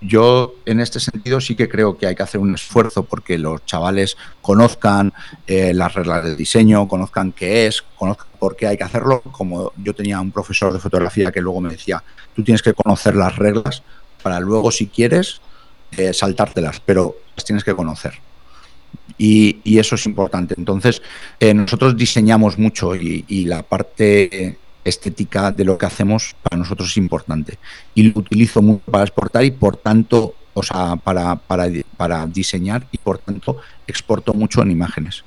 [0.00, 3.64] yo en este sentido sí que creo que hay que hacer un esfuerzo porque los
[3.64, 5.12] chavales conozcan
[5.46, 9.22] eh, las reglas del diseño, conozcan qué es, conozcan por qué hay que hacerlo.
[9.22, 12.02] Como yo tenía un profesor de fotografía que luego me decía,
[12.34, 13.82] tú tienes que conocer las reglas
[14.22, 15.40] para luego, si quieres,
[15.96, 18.14] eh, saltártelas, pero las tienes que conocer.
[19.16, 20.54] Y, eso es importante.
[20.56, 21.02] Entonces,
[21.40, 26.96] eh, nosotros diseñamos mucho y, la parte estética de lo que hacemos para nosotros es
[26.96, 27.58] importante.
[27.94, 32.98] Y lo utilizo mucho para exportar y por tanto, o sea, para, para, diseñar y
[32.98, 35.24] por tanto exporto mucho en imágenes.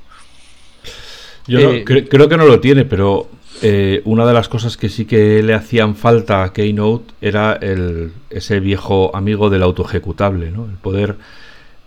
[1.48, 3.30] Yo eh, creo que no lo tiene, pero
[3.62, 8.12] eh, una de las cosas que sí que le hacían falta a Keynote era el,
[8.30, 10.66] ese viejo amigo del auto ejecutable, ¿no?
[10.66, 11.18] El poder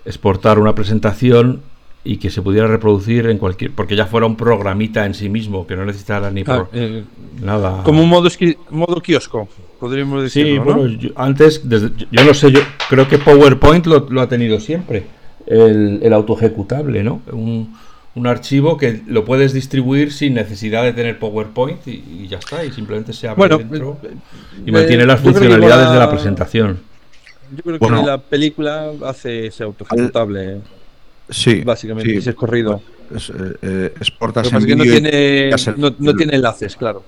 [0.05, 1.63] exportar una presentación
[2.05, 5.67] y que se pudiera reproducir en cualquier porque ya fuera un programita en sí mismo
[5.67, 7.03] que no necesitara ni ah, eh,
[7.41, 7.83] nada.
[7.83, 8.29] como un modo
[8.71, 9.49] modo kiosco
[9.81, 10.87] podríamos decir sí bueno
[11.17, 15.07] antes yo no sé yo creo que PowerPoint lo, ha tenido siempre
[15.47, 17.75] el, el auto ejecutable no un,
[18.15, 22.71] un, archivo que lo puedes distribuir sin necesidad de tener PowerPoint y, ya está y
[22.71, 24.11] simplemente se abre dentro eh,
[24.67, 26.81] y mantiene las funcionalidades de la presentación.
[27.57, 30.61] yo creo que la película hace ese auto ejecutable
[31.29, 31.63] Sí.
[31.63, 32.19] Básicamente, sí.
[32.19, 32.83] ese es corrido.
[33.15, 37.05] Es, eh, exportas en que no tiene, no, tiene enlaces, claro.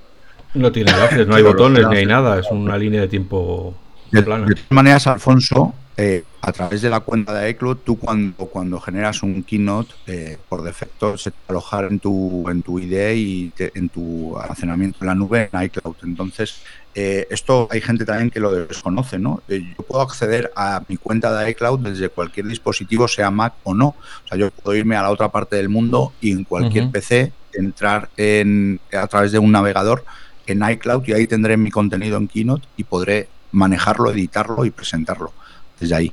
[0.55, 3.75] No tiene enlaces, no hay botones ni hay nada, es una línea de tiempo
[4.11, 4.47] plana.
[4.47, 8.79] De, todas maneras, Alfonso, eh, a través de la cuenta de iCloud, tú cuando, cuando
[8.81, 13.53] generas un keynote, eh, por defecto se te alojar en tu, en tu IDE y
[13.59, 15.97] en tu almacenamiento en la nube en iCloud.
[16.03, 16.61] Entonces,
[16.95, 19.43] eh, esto hay gente también que lo desconoce, ¿no?
[19.49, 23.75] Eh, yo puedo acceder a mi cuenta de iCloud desde cualquier dispositivo, sea Mac o
[23.75, 23.89] no.
[23.89, 27.33] O sea, yo puedo irme a la otra parte del mundo y en cualquier PC
[27.55, 30.05] entrar en, a través de un navegador
[30.47, 35.33] en iCloud y ahí tendré mi contenido en Keynote y podré manejarlo, editarlo y presentarlo
[35.81, 36.13] desde ahí.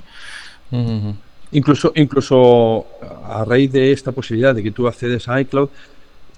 [1.51, 2.87] Incluso, incluso
[3.25, 5.69] a raíz de esta posibilidad de que tú accedes a iCloud,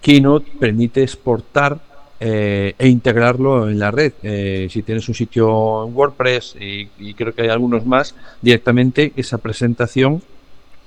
[0.02, 1.80] Keynote permite exportar
[2.20, 4.14] eh, e integrarlo en la red.
[4.24, 9.38] Eh, si tienes un sitio en WordPress y, creo que hay algunos más, directamente esa
[9.38, 10.22] presentación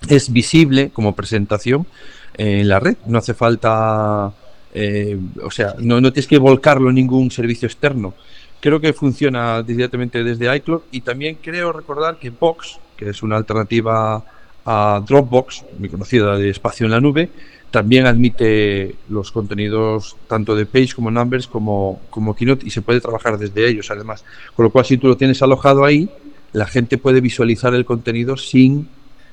[0.08, 1.86] es visible como presentación
[2.34, 2.96] en la red.
[3.06, 4.32] No hace falta,
[4.72, 8.14] eh, o sea, no, no, tienes que volcarlo en ningún servicio externo.
[8.60, 13.36] Creo que funciona directamente desde iCloud y también creo recordar que Box, que es una
[13.36, 14.24] alternativa
[14.64, 17.30] a Dropbox, muy conocida de espacio en la nube,
[17.70, 23.00] también admite los contenidos tanto de Page como Numbers como, como Keynote y se puede
[23.00, 24.24] trabajar desde ellos además.
[24.56, 26.08] Con lo cual, si tú lo tienes alojado ahí,
[26.52, 28.88] la gente puede visualizar el contenido sin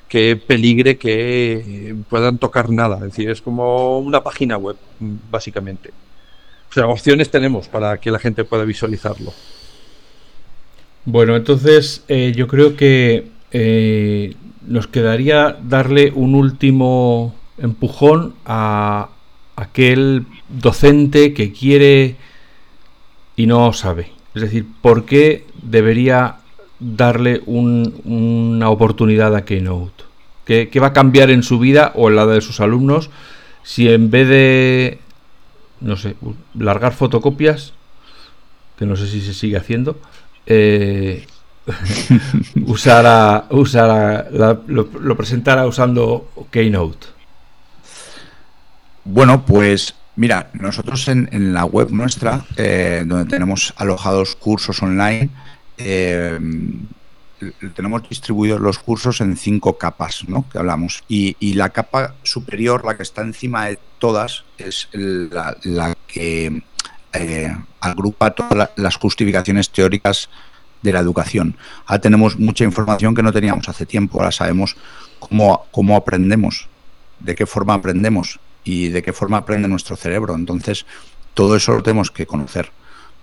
[0.08, 2.96] que peligre que puedan tocar nada.
[2.96, 4.76] Es decir, es como una página web,
[5.30, 5.90] básicamente.
[6.76, 9.32] Sea, opciones tenemos para que la gente pueda visualizarlo.
[11.06, 14.34] Bueno, entonces eh, yo creo que eh,
[14.66, 19.08] nos quedaría darle un último empujón a
[19.56, 22.16] aquel docente que quiere
[23.36, 24.10] y no sabe.
[24.34, 26.40] Es decir, ¿por qué debería
[26.78, 30.04] darle una oportunidad a Keynote?
[30.44, 33.08] ¿Qué, ¿Qué va a cambiar en su vida o en la de sus alumnos
[33.62, 34.98] si en vez de,
[35.80, 36.16] no sé,
[36.54, 37.72] largar fotocopias,
[38.78, 39.98] que no sé si se sigue haciendo,
[40.46, 41.26] eh,
[42.66, 47.06] usara, usara lo, lo presentara usando Keynote?
[49.04, 55.30] Bueno, pues mira, nosotros en, la web nuestra, eh, donde tenemos alojados cursos online,
[55.78, 56.38] eh,
[57.74, 60.48] tenemos distribuidos los cursos en cinco capas, ¿no?
[60.50, 61.04] Que hablamos.
[61.08, 66.62] Y, la capa superior, la que está encima de todas, es la, que
[67.12, 70.28] eh, agrupa todas las justificaciones teóricas
[70.82, 71.56] de la educación.
[71.86, 74.18] Ahora tenemos mucha información que no teníamos hace tiempo.
[74.18, 74.76] Ahora sabemos
[75.18, 76.68] cómo, cómo aprendemos,
[77.20, 80.34] de qué forma aprendemos y de qué forma aprende nuestro cerebro.
[80.34, 80.86] Entonces,
[81.34, 82.70] todo eso lo tenemos que conocer.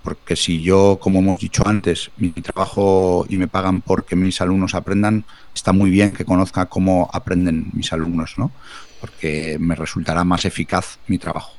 [0.03, 4.75] Porque si yo, como hemos dicho antes, mi trabajo y me pagan porque mis alumnos
[4.75, 5.23] aprendan,
[5.55, 8.51] está muy bien que conozca cómo aprenden mis alumnos, ¿no?
[8.99, 11.53] Porque me resultará más eficaz mi trabajo.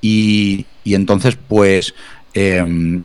[0.00, 1.94] Y, entonces, pues,
[2.34, 3.04] em,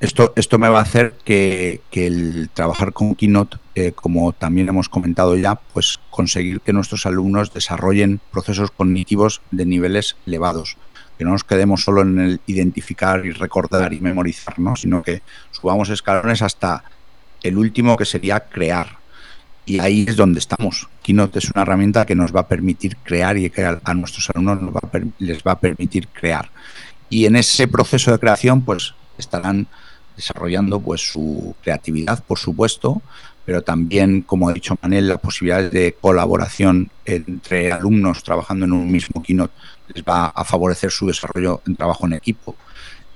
[0.00, 4.88] esto, esto me va a hacer que, el trabajar con Keynote, eh, como también hemos
[4.88, 10.78] comentado ya, pues conseguir que nuestros alumnos desarrollen procesos cognitivos de niveles elevados.
[11.20, 14.74] Que no nos quedemos solo en el identificar y recordar y memorizar, ¿no?
[14.74, 16.82] sino que subamos escalones hasta
[17.42, 18.96] el último que sería crear.
[19.66, 20.88] Y ahí es donde estamos.
[21.02, 24.60] Keynote es una herramienta que nos va a permitir crear y que a, nuestros alumnos
[25.18, 26.48] les va a permitir crear.
[27.10, 29.66] Y en ese proceso de creación, pues estarán
[30.16, 33.02] desarrollando pues su creatividad, por supuesto,
[33.44, 38.90] pero también, como ha dicho Manel, las posibilidades de colaboración entre alumnos trabajando en un
[38.90, 39.52] mismo keynote
[39.94, 42.56] les va a favorecer su desarrollo en trabajo en equipo.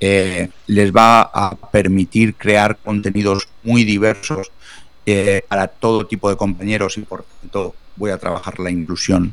[0.00, 4.50] Eh, les va a permitir crear contenidos muy diversos
[5.06, 9.32] eh, para todo tipo de compañeros y por tanto voy a trabajar la inclusión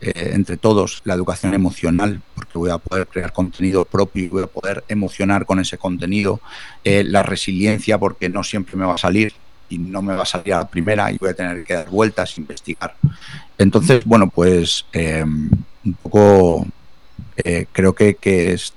[0.00, 4.42] eh, entre todos, la educación emocional, porque voy a poder crear contenido propio y voy
[4.42, 6.40] a poder emocionar con ese contenido,
[6.84, 9.32] la resiliencia, porque no siempre me va a salir
[9.70, 11.88] y no me va a salir a la primera y voy a tener que dar
[11.88, 12.94] vueltas, investigar.
[13.56, 14.84] Entonces, bueno, pues
[15.84, 16.66] un poco
[17.72, 18.72] creo que, que es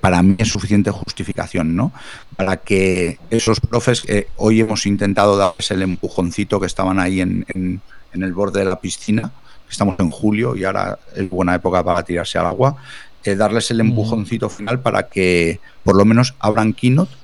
[0.00, 1.92] para mí es suficiente justificación, ¿no?
[2.36, 4.04] Para que esos profes,
[4.36, 7.80] hoy hemos intentado darles el empujoncito que estaban ahí en, en,
[8.22, 9.32] el borde de la piscina,
[9.70, 12.76] estamos en julio y ahora es buena época para tirarse al agua,
[13.24, 17.14] eh, darles el empujoncito final para que por lo menos abran Keynote.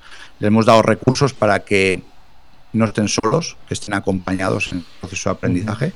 [0.41, 2.03] Le hemos dado recursos para que
[2.73, 5.93] no estén solos, que estén acompañados en el proceso de aprendizaje.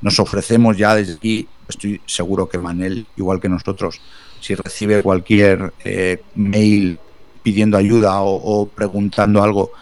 [0.00, 4.00] Nos ofrecemos ya desde aquí, estoy seguro que Manel, igual que nosotros,
[4.40, 6.98] si recibe cualquier eh, mail
[7.42, 9.72] pidiendo ayuda o, preguntando algo,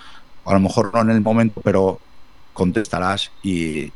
[0.45, 2.01] a lo mejor no en el momento, pero
[2.53, 3.93] contestarás y,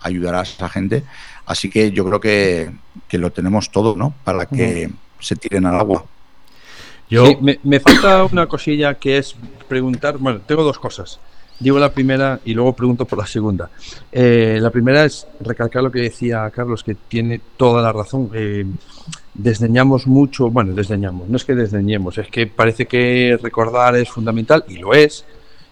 [0.00, 1.04] ayudarás a esa gente.
[1.46, 2.70] Así que yo creo que,
[3.18, 4.14] lo tenemos todo, ¿no?
[4.24, 4.90] Para que
[5.20, 6.04] se tiren al agua.
[7.08, 7.38] Yo...
[7.40, 9.36] me, me, falta una cosilla que es
[9.68, 11.20] preguntar, bueno, tengo dos cosas.
[11.58, 13.70] Digo la primera y luego pregunto por la segunda.
[14.12, 18.30] Eh, la primera es recalcar lo que decía Carlos, que tiene toda la razón.
[18.34, 18.66] Eh,
[19.32, 24.64] desdeñamos mucho, bueno, desdeñamos, no es que desdeñemos, es que parece que recordar es fundamental
[24.68, 25.24] y lo es,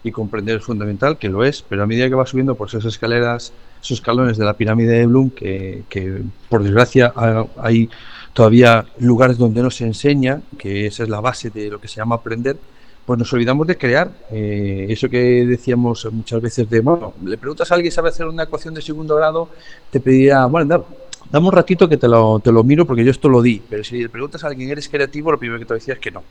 [0.03, 2.85] y comprender es fundamental, que lo es, pero a medida que va subiendo por esas
[2.85, 7.11] escaleras, esos escalones de la pirámide de Bloom, que, que por desgracia
[7.57, 7.89] hay
[8.33, 11.95] todavía lugares donde no se enseña, que esa es la base de lo que se
[11.95, 12.57] llama aprender,
[13.05, 14.09] pues nos olvidamos de crear.
[14.31, 18.43] Eh, eso que decíamos muchas veces de, bueno, le preguntas a alguien sabe hacer una
[18.43, 19.49] ecuación de segundo grado,
[19.91, 20.85] te pediría, bueno,
[21.31, 23.61] dame un ratito que te lo, te lo miro porque yo esto lo di.
[23.69, 25.31] Pero si le preguntas a alguien, ¿eres creativo?
[25.31, 26.23] Lo primero que te decía es que no.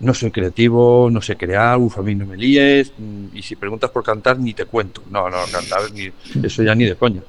[0.00, 2.92] No soy creativo, no sé crear, uf, a mí no me líes.
[2.98, 5.02] Mm, y si preguntas por cantar, ni te cuento.
[5.10, 6.10] No, no, cantar, ni,
[6.44, 7.22] eso ya ni de coña.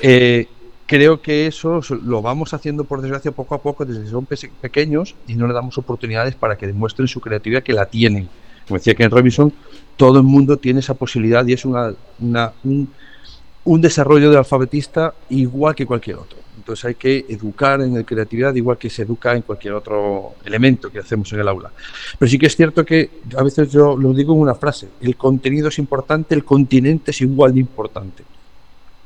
[0.00, 0.46] Eh,
[0.90, 4.26] creo que eso lo vamos haciendo por desgracia poco a poco desde que son
[4.60, 8.28] pequeños y no le damos oportunidades para que demuestren su creatividad que la tienen.
[8.66, 9.52] Como decía Ken Robinson,
[9.96, 11.94] todo el mundo tiene esa posibilidad y es una,
[12.64, 12.92] un,
[13.62, 16.38] un, desarrollo de alfabetista igual que cualquier otro.
[16.56, 20.90] Entonces hay que educar en la creatividad igual que se educa en cualquier otro elemento
[20.90, 21.70] que hacemos en el aula.
[22.18, 25.14] Pero sí que es cierto que a veces yo lo digo en una frase, el
[25.14, 28.24] contenido es importante, el continente es igual de importante.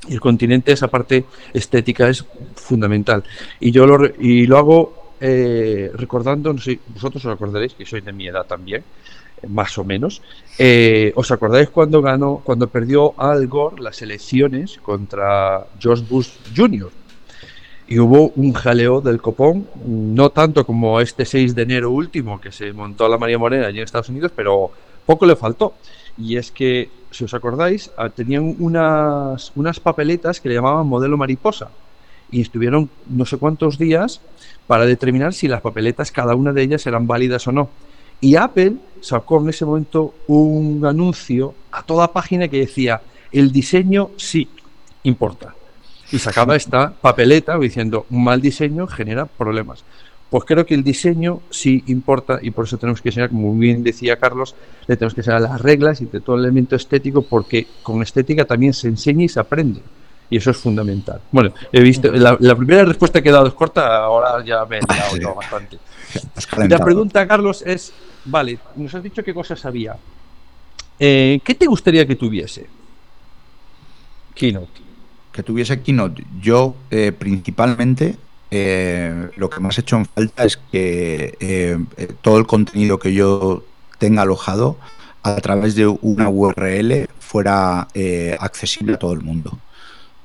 [0.09, 2.25] Y el continente, esa parte estética es
[2.55, 3.25] fundamental.
[3.61, 8.01] Y yo lo, y lo hago eh, recordando, no sé, vosotros os acordaréis, que soy
[8.01, 8.85] de mi edad también,
[9.49, 10.21] más o menos.
[10.59, 16.91] Eh, ¿Os acordáis cuando ganó, cuando perdió Al Gore las elecciones contra George Bush Jr.?
[17.87, 22.51] Y hubo un jaleo del copón, no tanto como este 6 de enero último que
[22.51, 24.71] se montó la María Morena allí en Estados Unidos, pero
[25.05, 25.75] poco le faltó.
[26.17, 31.17] Y es que si os acordáis, ah, tenían unas, unas papeletas que le llamaban modelo
[31.17, 31.71] mariposa
[32.31, 34.21] y estuvieron no sé cuántos días
[34.67, 37.71] para determinar si las papeletas, cada una de ellas, eran válidas o no.
[38.21, 43.01] Y Apple sacó en ese momento un anuncio a toda página que decía,
[43.31, 44.49] el diseño sí
[45.05, 45.55] importa.
[46.11, 49.85] Y sacaba esta papeleta diciendo, un mal diseño genera problemas.
[50.35, 53.85] Pues creo que el diseño sí importa y por eso tenemos que enseñar, como bien
[53.85, 54.57] decía Carlos,
[54.89, 58.45] le tenemos que enseñar las reglas y de todo el elemento estético, porque con estética
[58.45, 59.81] también se enseña y se aprende.
[60.29, 61.21] Y eso es fundamental.
[61.31, 64.81] Bueno, he visto, la, primera respuesta que he dado es corta, ahora ya me he
[65.21, 65.79] dado bastante.
[66.69, 67.93] La pregunta, Carlos, es,
[68.25, 69.97] vale, nos has dicho qué cosas había.
[70.99, 72.67] Eh, ¿Qué te gustaría que tuviese?
[74.35, 74.81] Keynote.
[75.31, 76.25] Que tuviese Keynote.
[76.41, 78.17] Yo, eh, principalmente,
[78.51, 82.99] eh, lo que más he hecho en falta es que eh, eh, todo el contenido
[82.99, 83.65] que yo
[83.99, 84.77] tenga alojado
[85.23, 87.89] a través de una URL fuera
[88.39, 89.59] accesible a todo el mundo.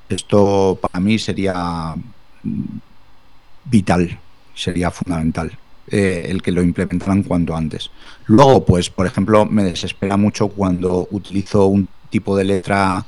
[0.10, 1.96] Esto para mí sería
[2.44, 2.78] mm,
[3.66, 4.20] vital,
[4.54, 5.58] sería fundamental.
[5.88, 7.90] el que lo implementaran cuanto antes.
[8.28, 13.06] Luego, pues, por ejemplo, me desespera mucho cuando utilizo un tipo de letra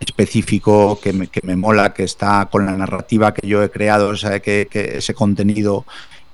[0.00, 4.08] específico que me, que me mola, que está con la narrativa que yo he creado,
[4.08, 5.84] o sea, que, ese contenido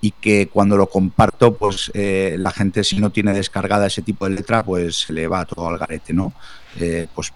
[0.00, 4.28] y que cuando lo comparto, pues eh, la gente si no tiene descargada ese tipo
[4.28, 6.32] de letra, pues se le va todo al garete, ¿no?
[6.80, 7.32] Eh, pues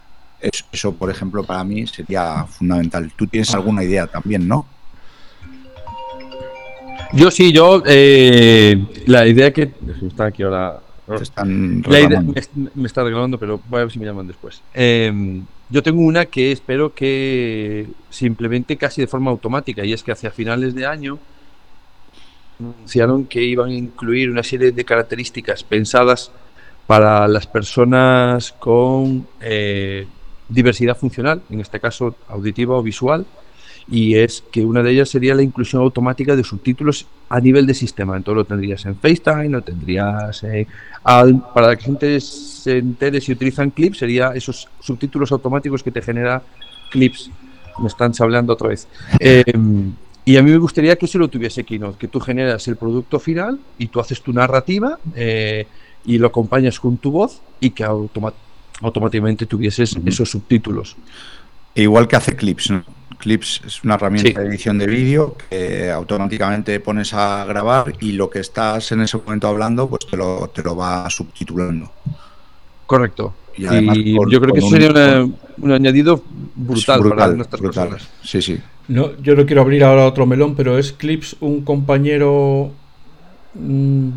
[0.73, 3.13] eso, por ejemplo, para mí sería fundamental.
[3.17, 4.67] Tú tienes alguna idea también, ¿no?
[7.13, 9.73] Yo sí, yo eh, la idea que
[10.07, 10.81] está aquí ahora.
[11.21, 14.61] están me, está regalando, pero voy a ver si me llaman después.
[15.69, 20.13] Yo tengo una que espero que se implemente casi de forma automática y es que
[20.13, 21.19] hacia finales de año
[22.61, 26.31] anunciaron que iban a incluir una serie de características pensadas
[26.87, 30.07] para las personas con eh,
[30.49, 33.27] diversidad funcional, en este caso auditiva o visual,
[33.89, 37.75] y es que una de ellas sería la inclusión automática de subtítulos a nivel de
[37.75, 38.17] sistema.
[38.17, 40.45] Entonces lo tendrías en FaceTime, lo tendrías
[41.03, 42.17] para que la gente
[42.67, 46.43] se entere si utilizan clips, sería esos subtítulos automáticos que te genera
[46.91, 47.31] clips.
[47.79, 48.89] Me están hablando otra vez.
[49.21, 49.93] Em,
[50.25, 53.21] y a mí me gustaría que eso lo tuviese Keynote, que tú generas el producto
[53.21, 55.69] final y tú haces tu narrativa eh,
[56.05, 60.97] y lo acompañas con tu voz y que automáticamente tuvieses esos subtítulos.
[61.73, 62.83] E igual que hace Clips, ¿no?
[63.19, 68.29] Clips es una herramienta de edición de vídeo que automáticamente pones a grabar y lo
[68.29, 71.93] que estás en ese momento hablando, pues te lo, te lo va subtitulando.
[72.87, 73.35] Correcto.
[73.57, 75.27] Y, yo creo que eso sería
[75.59, 76.23] un añadido
[76.55, 78.09] brutal, para nuestras personas.
[78.23, 78.59] Sí, sí.
[78.89, 82.71] No, yo no quiero abrir ahora otro melón, pero es Clips un compañero,
[83.55, 84.09] mm,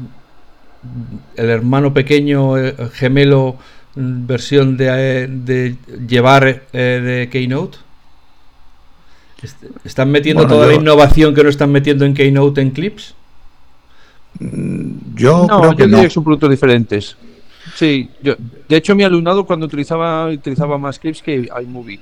[1.35, 3.55] el hermano pequeño, eh, gemelo,
[3.95, 5.75] mm, versión de, de
[6.07, 7.77] llevar eh, de Keynote.
[9.85, 13.15] ¿Están metiendo toda la innovación que no están metiendo en Keynote en Clips?
[14.39, 17.17] Yo no, creo que yo que son productos diferentes.
[17.79, 18.35] Sí, yo,
[18.67, 22.01] de hecho mi alumnado cuando utilizaba utilizaba más Clips que iMovie,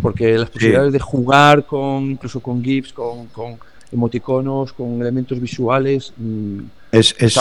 [0.00, 3.58] porque las posibilidades de jugar con incluso con GIFs, con, con
[3.92, 6.60] emoticonos, con elementos visuales, mm,
[6.94, 7.36] es, es,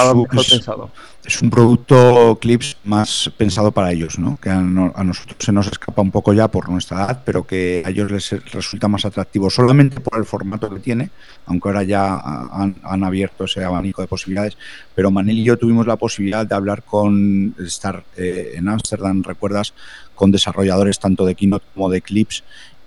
[1.25, 4.37] es, un producto Clips más pensado para ellos, ¿no?
[4.41, 7.89] que a, nosotros se nos escapa un poco ya por nuestra edad, pero que a
[7.89, 11.09] ellos les resulta más atractivo solamente por el formato que tiene,
[11.45, 14.57] aunque ahora ya han, abierto ese abanico de posibilidades.
[14.95, 19.73] Pero Manel y yo tuvimos la posibilidad de hablar con, estar eh, en Ámsterdam, recuerdas,
[20.15, 22.43] con desarrolladores tanto de Keynote como de Clips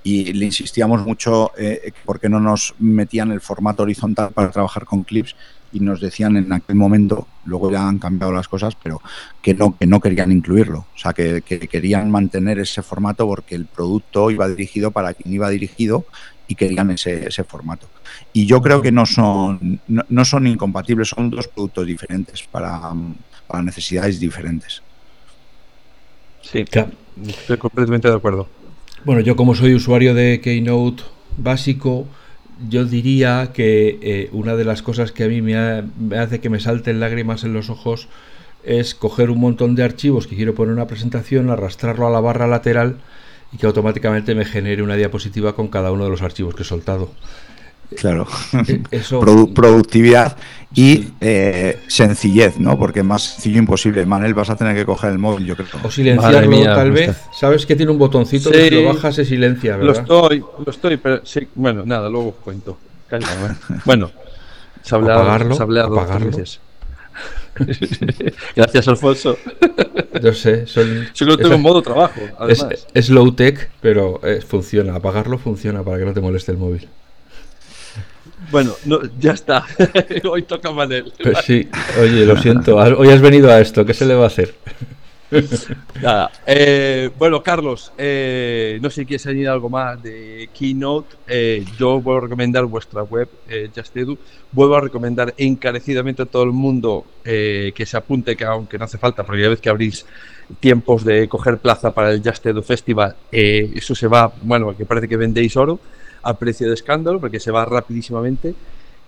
[0.06, 5.02] y le insistíamos mucho eh, porque no nos metían el formato horizontal para trabajar con
[5.02, 5.34] clips
[5.76, 9.02] y nos decían en aquel momento, luego ya han cambiado las cosas, pero
[9.42, 13.66] que no, que no querían incluirlo, o sea, que, querían mantener ese formato porque el
[13.66, 16.06] producto iba dirigido para quien iba dirigido
[16.48, 17.88] y querían ese, ese formato.
[18.32, 22.80] Y yo creo que no son, no, son incompatibles, son dos productos diferentes para,
[23.46, 24.82] para necesidades diferentes.
[26.40, 26.64] Sí,
[27.26, 28.48] estoy completamente de acuerdo.
[29.04, 31.02] Bueno, yo como soy usuario de Keynote
[31.36, 32.06] básico,
[32.68, 35.56] yo diría que eh, una de las cosas que a mí me,
[36.16, 38.08] hace que me salten lágrimas en los ojos
[38.64, 42.20] es coger un montón de archivos que quiero poner en una presentación, arrastrarlo a la
[42.20, 42.96] barra lateral
[43.52, 46.66] y que automáticamente me genere una diapositiva con cada uno de los archivos que he
[46.66, 47.10] soltado.
[47.96, 48.26] Claro.
[48.68, 49.20] Eh, eso...
[49.54, 50.36] productividad
[50.74, 52.78] y eh, sencillez, ¿no?
[52.78, 54.04] Porque más sencillo imposible.
[54.04, 55.68] Manel, vas a tener que coger el móvil, yo creo.
[55.82, 57.16] O silenciarlo, tal vez.
[57.32, 59.94] Sabes que tiene un botoncito que si lo bajas se silencia, ¿verdad?
[59.94, 62.78] Lo estoy, lo estoy, pero sí, bueno, nada, luego cuento.
[63.84, 64.10] bueno,
[64.82, 66.32] se ha hablado, se apagarlo.
[68.54, 69.38] Gracias, Alfonso.
[70.22, 72.20] Yo sé, son, Yo lo tengo en modo trabajo.
[72.48, 74.96] Es, es, low tech, pero eh, funciona.
[74.96, 76.86] Apagarlo funciona para que no te moleste el móvil.
[78.50, 79.64] Bueno, no, ya está.
[80.30, 81.12] Hoy toca Manel.
[81.22, 81.68] Pues sí,
[82.00, 82.76] oye, lo siento.
[82.76, 83.84] Hoy has venido a esto.
[83.84, 84.54] ¿Qué se le va a hacer?
[86.02, 86.30] Nada.
[86.46, 91.16] Eh, bueno, Carlos, eh, no sé si quieres añadir algo más de Keynote.
[91.26, 93.28] Eh, yo vuelvo a recomendar vuestra web,
[93.74, 94.16] Justedu.
[94.52, 98.98] Vuelvo a recomendar encarecidamente a todo el mundo que se apunte, que aunque no hace
[98.98, 100.06] falta, porque ya vez que abrís
[100.60, 105.16] tiempos de coger plaza para el Justedu Festival, eso se va, bueno, que parece que
[105.16, 105.80] vendéis oro
[106.26, 108.54] a precio de escándalo porque se va rapidísimamente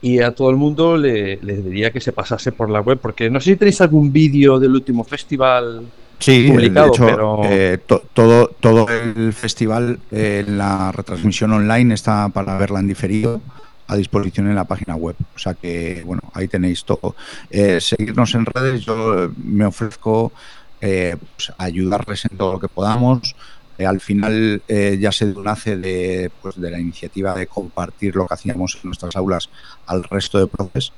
[0.00, 3.40] y a todo el mundo le, diría que se pasase por la web porque no
[3.40, 5.82] sé si tenéis algún vídeo del último festival
[6.18, 7.40] sí, publicado, pero...
[7.44, 7.78] Eh,
[8.14, 13.40] todo, todo el festival, eh, la retransmisión online está para verla en diferido
[13.88, 15.16] a disposición en la página web.
[15.34, 17.16] O sea que, bueno, ahí tenéis todo.
[17.50, 20.30] Eh, seguirnos en redes, yo me ofrezco
[20.78, 23.34] pues, ayudarles en todo lo que podamos.
[23.78, 28.26] Eh, al final eh, ya se nace de, pues, de la iniciativa de compartir lo
[28.26, 29.48] que hacíamos en nuestras aulas
[29.86, 30.92] al resto de profes.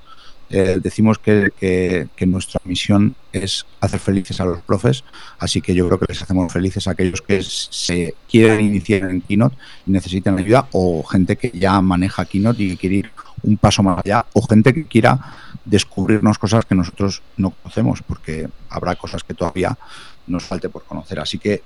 [0.53, 5.05] Eh, decimos que, nuestra misión es hacer felices a los profes,
[5.39, 9.20] así que yo creo que les hacemos felices a aquellos que se quieren iniciar en
[9.20, 9.57] Keynote
[9.87, 13.11] y necesitan ayuda, o gente que ya maneja Keynote y quiere ir
[13.45, 15.20] un paso más allá, o gente que quiera
[15.64, 19.78] descubrirnos cosas que nosotros no conocemos, porque habrá cosas que todavía
[20.26, 21.20] nos falte por conocer.
[21.20, 21.62] Así que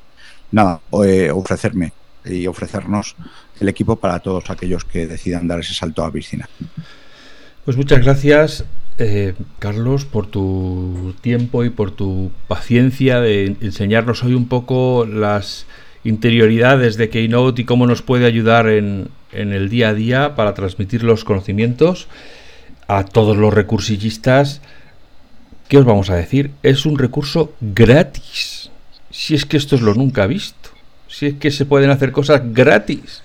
[0.50, 1.92] nada, eh, ofrecerme
[2.24, 3.16] y ofrecernos
[3.60, 6.48] el equipo para todos aquellos que decidan dar ese salto a piscina.
[7.64, 8.64] Pues muchas gracias,
[8.98, 15.66] eh, Carlos, por tu tiempo y por tu paciencia de enseñarnos hoy un poco las
[16.04, 20.54] interioridades de Keynote y cómo nos puede ayudar en, en el día a día para
[20.54, 22.08] transmitir los conocimientos
[22.86, 24.60] a todos los recursillistas
[25.68, 26.52] ¿qué os vamos a decir?
[26.62, 28.53] Es un recurso gratis.
[29.24, 30.68] Si es que esto es lo nunca visto.
[31.08, 33.22] Si es que se pueden hacer cosas gratis.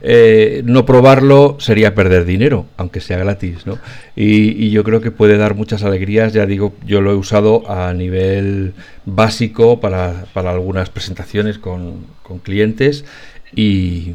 [0.00, 3.76] Eh, no probarlo sería perder dinero, aunque sea gratis, ¿no?
[4.14, 7.92] Y, yo creo que puede dar muchas alegrías, ya digo, yo lo he usado a
[7.94, 8.74] nivel
[9.06, 12.06] básico para, algunas presentaciones con,
[12.44, 13.04] clientes
[13.52, 14.14] y,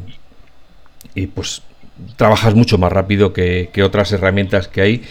[1.14, 1.60] y, pues
[2.16, 5.02] trabajas mucho más rápido que, otras herramientas que hay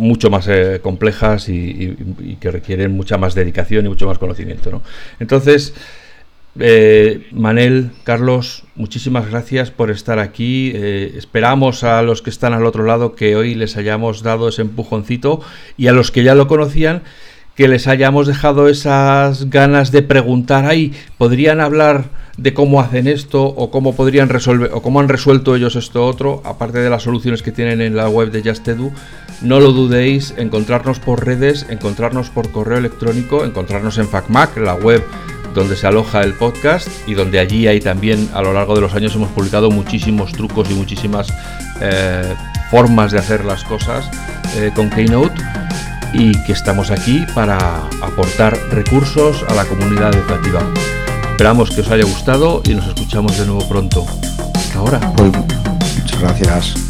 [0.00, 1.96] mucho más eh, complejas y,
[2.40, 4.70] que requieren mucha más dedicación y mucho más conocimiento.
[4.70, 4.82] ¿no?
[5.20, 5.74] Entonces,
[6.58, 10.72] eh, Manel, Carlos, muchísimas gracias por estar aquí.
[10.74, 14.62] Eh, esperamos a los que están al otro lado que hoy les hayamos dado ese
[14.62, 15.40] empujoncito
[15.76, 17.02] y a los que ya lo conocían
[17.54, 23.44] que les hayamos dejado esas ganas de preguntar, ahí podrían hablar de cómo hacen esto
[23.44, 27.42] o cómo podrían resolver o cómo han resuelto ellos esto otro, aparte de las soluciones
[27.42, 28.92] que tienen en la web de Justedu,
[29.42, 35.02] no lo dudéis, encontrarnos por redes, encontrarnos por correo electrónico, encontrarnos en FacMac, la web
[35.54, 38.94] donde se aloja el podcast y donde allí hay también a lo largo de los
[38.94, 41.32] años hemos publicado muchísimos trucos y muchísimas
[41.80, 42.34] eh,
[42.70, 44.08] formas de hacer las cosas
[44.56, 45.34] eh, con Keynote
[46.12, 47.56] y que estamos aquí para
[48.02, 50.60] aportar recursos a la comunidad educativa.
[51.30, 54.04] Esperamos que os haya gustado y nos escuchamos de nuevo pronto.
[54.54, 55.00] Hasta ahora.
[55.96, 56.89] Muchas gracias.